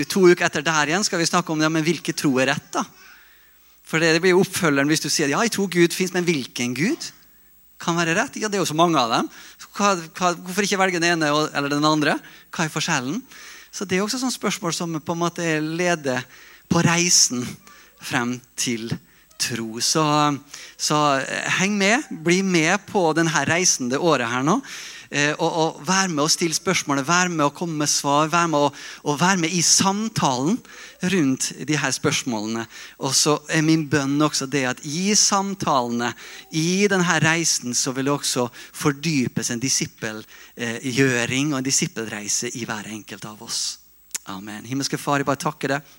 To 0.09 0.25
uker 0.31 0.47
etter 0.47 0.65
der 0.65 0.93
igjen 0.93 1.05
skal 1.07 1.21
vi 1.21 1.29
snakke 1.29 1.53
om 1.53 1.61
ja, 1.63 1.71
men 1.73 1.85
hvilken 1.85 2.17
tro 2.17 2.33
er 2.41 2.53
rett. 2.55 2.71
da? 2.73 2.85
For 3.89 4.01
det, 4.01 4.19
blir 4.21 4.35
jo 4.35 4.43
oppfølgeren 4.45 4.89
hvis 4.91 5.05
du 5.05 5.11
sier 5.13 5.31
ja, 5.33 5.41
jeg 5.45 5.55
tror 5.55 5.71
Gud 5.73 5.95
fins, 5.97 6.13
men 6.13 6.27
hvilken 6.27 6.75
Gud 6.77 7.11
kan 7.81 7.97
være 7.97 8.17
rett? 8.19 8.37
Ja, 8.41 8.49
Det 8.49 8.59
er 8.59 8.65
jo 8.65 8.73
så 8.73 8.77
mange 8.77 8.99
av 9.01 9.13
dem. 9.13 9.29
Hva, 9.77 9.95
hva, 10.19 10.33
hvorfor 10.35 10.67
ikke 10.67 10.81
velge 10.81 11.01
den 11.01 11.15
ene 11.15 11.31
eller 11.31 11.71
den 11.73 11.87
andre? 11.87 12.17
Hva 12.51 12.67
er 12.67 12.73
forskjellen? 12.75 13.21
Så 13.71 13.87
det 13.87 13.99
er 13.99 14.05
også 14.05 14.21
sånn 14.21 14.35
spørsmål 14.35 14.75
som 14.75 14.97
på 14.99 15.15
en 15.15 15.23
måte 15.23 15.47
leder 15.63 16.25
på 16.69 16.83
reisen 16.85 17.45
frem 18.03 18.37
til 18.59 18.91
tro. 19.39 19.79
Så, 19.85 20.03
så 20.77 20.99
heng 21.61 21.77
med. 21.79 22.09
Bli 22.11 22.41
med 22.43 22.83
på 22.91 23.05
denne 23.17 23.45
reisen 23.49 23.93
det 23.93 24.01
året 24.03 24.31
her 24.33 24.45
nå. 24.47 24.59
Eh, 25.09 25.33
og, 25.41 25.49
og 25.49 25.79
Vær 25.89 26.11
med 26.13 26.21
å 26.27 26.31
stille 26.31 26.57
spørsmålet, 26.57 27.07
vær 27.09 27.31
med 27.33 27.47
å 27.47 27.53
komme 27.55 27.81
med 27.81 27.89
svar, 27.89 28.29
vær 28.29 28.49
med 28.51 28.67
å, 28.67 28.69
og 29.09 29.21
vær 29.21 29.41
med 29.41 29.55
i 29.55 29.63
samtalen 29.65 30.59
rundt 31.15 31.51
de 31.69 31.79
her 31.81 31.95
spørsmålene. 31.95 32.67
Og 33.01 33.15
så 33.17 33.39
er 33.49 33.65
min 33.65 33.87
bønn 33.89 34.19
også 34.25 34.49
det 34.51 34.65
at 34.69 34.83
i 34.85 35.15
samtalene, 35.17 36.13
i 36.53 36.85
denne 36.91 37.19
reisen, 37.25 37.73
så 37.75 37.95
vil 37.97 38.11
det 38.11 38.17
også 38.19 38.49
fordypes 38.53 39.53
en 39.55 39.63
disippelgjøring 39.63 41.55
og 41.55 41.63
en 41.63 41.69
disippelreise 41.71 42.53
i 42.61 42.67
hver 42.69 42.91
enkelt 42.93 43.25
av 43.29 43.41
oss. 43.49 43.63
Amen. 44.29 44.67
Himmelske 44.69 45.01
Far, 45.01 45.23
jeg 45.23 45.29
bare 45.29 45.41
takker 45.41 45.79
deg 45.79 45.97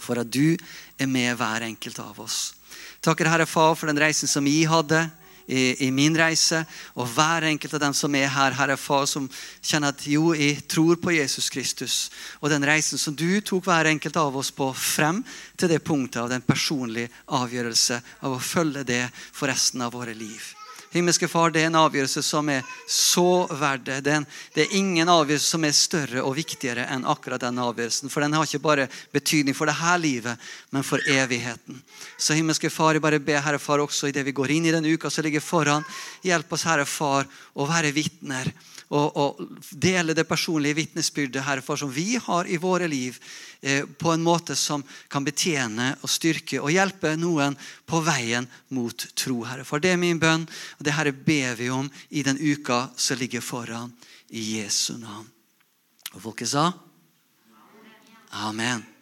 for 0.00 0.18
at 0.18 0.30
du 0.32 0.56
er 0.98 1.06
med 1.10 1.36
hver 1.38 1.62
enkelt 1.68 1.98
av 2.02 2.18
oss. 2.22 2.56
Takker 3.04 3.30
Herre 3.30 3.46
Far 3.46 3.76
for 3.78 3.90
den 3.90 4.00
reisen 4.00 4.28
som 4.30 4.46
jeg 4.48 4.66
hadde 4.70 5.06
i, 5.50 5.86
i, 5.86 5.90
min 5.90 6.14
reise. 6.16 6.62
Og 6.94 7.08
hver 7.10 7.48
enkelt 7.50 7.74
av 7.74 7.82
dem 7.82 7.96
som 7.96 8.14
er 8.14 8.30
her, 8.30 8.54
Herre 8.54 8.78
Far, 8.78 9.06
som 9.10 9.26
kjenner 9.58 9.94
at 9.94 10.06
jo, 10.06 10.30
jeg 10.36 10.62
tror 10.70 11.00
på 11.02 11.16
Jesus 11.16 11.50
Kristus. 11.50 11.96
Og 12.40 12.52
den 12.52 12.64
reisen 12.66 13.00
som 13.00 13.16
du 13.16 13.40
tok 13.42 13.66
hver 13.66 13.90
enkelt 13.90 14.16
av 14.20 14.38
oss 14.38 14.52
på 14.54 14.70
frem 14.76 15.24
til 15.58 15.72
det 15.72 15.82
punktet 15.84 16.22
av 16.22 16.30
den 16.32 16.46
personlige 16.46 17.10
avgjørelse 17.26 18.00
av 18.22 18.38
å 18.38 18.42
følge 18.42 18.86
det 18.86 19.04
for 19.32 19.50
resten 19.50 19.82
av 19.82 19.94
våre 19.98 20.14
liv. 20.14 20.54
Himmelske 20.90 21.28
Far, 21.30 21.52
det 21.54 21.60
er 21.62 21.68
en 21.68 21.78
avgjørelse 21.78 22.22
som 22.26 22.48
er 22.50 22.66
så 22.90 23.46
verd 23.54 23.84
det. 23.86 24.00
Er, 24.10 24.24
det 24.56 24.64
er 24.64 24.72
ingen 24.74 25.06
avgjørelse 25.12 25.52
som 25.52 25.66
er 25.66 25.76
større 25.76 26.24
og 26.26 26.34
viktigere 26.34 26.88
enn 26.90 27.06
akkurat 27.06 27.44
den 27.44 27.60
avgjørelsen. 27.62 28.10
For 28.10 28.24
den 28.24 28.34
har 28.34 28.48
ikke 28.48 28.62
bare 28.64 28.88
betydning 29.14 29.54
for 29.54 29.70
dette 29.70 29.92
livet, 30.02 30.50
men 30.74 30.82
for 30.86 30.98
evigheten. 31.06 31.78
Så 32.18 32.34
himmelske 32.34 32.72
Far, 32.74 32.98
jeg 32.98 33.04
bare 33.04 33.22
ber 33.22 33.38
Herre 33.44 33.62
Far 33.62 33.84
også 33.84 34.10
i 34.10 34.16
det 34.16 34.26
vi 34.26 34.34
går 34.34 34.56
inn 34.56 34.66
i 34.66 34.74
den 34.74 34.90
uka 34.90 35.12
som 35.14 35.28
ligger 35.28 35.44
foran. 35.44 35.86
Hjelp 36.26 36.58
oss, 36.58 36.66
Herre 36.66 36.88
Far, 36.90 37.30
å 37.54 37.70
være 37.70 37.94
vitner 37.94 38.50
og, 38.90 39.16
og 39.16 39.40
dele 39.70 40.14
det 40.18 40.26
personlige 40.28 40.80
vitnesbyrdet 40.80 41.44
Herre 41.46 41.76
som 41.78 41.92
vi 41.94 42.18
har 42.18 42.48
i 42.50 42.58
våre 42.58 42.88
liv, 42.90 43.18
eh, 43.60 43.84
på 43.86 44.12
en 44.12 44.22
måte 44.22 44.56
som 44.58 44.82
kan 45.08 45.24
betjene 45.24 45.92
og 46.02 46.10
styrke 46.10 46.58
og 46.60 46.72
hjelpe 46.74 47.14
noen 47.16 47.56
på 47.86 48.02
veien 48.02 48.48
mot 48.74 49.06
tro. 49.14 49.44
Herre. 49.46 49.64
For 49.64 49.78
det 49.78 49.94
er 49.94 50.02
min 50.02 50.20
bønn, 50.20 50.46
og 50.78 50.86
det 50.86 50.96
Herre 50.96 51.14
ber 51.14 51.54
vi 51.58 51.70
om 51.70 51.90
i 52.10 52.24
den 52.26 52.38
uka 52.40 52.88
som 52.96 53.18
ligger 53.18 53.44
foran. 53.44 53.94
I 54.30 54.60
Jesu 54.60 54.94
navn. 54.94 55.26
Og 56.14 56.22
folket 56.22 56.52
sa? 56.52 56.70
Amen. 58.30 58.99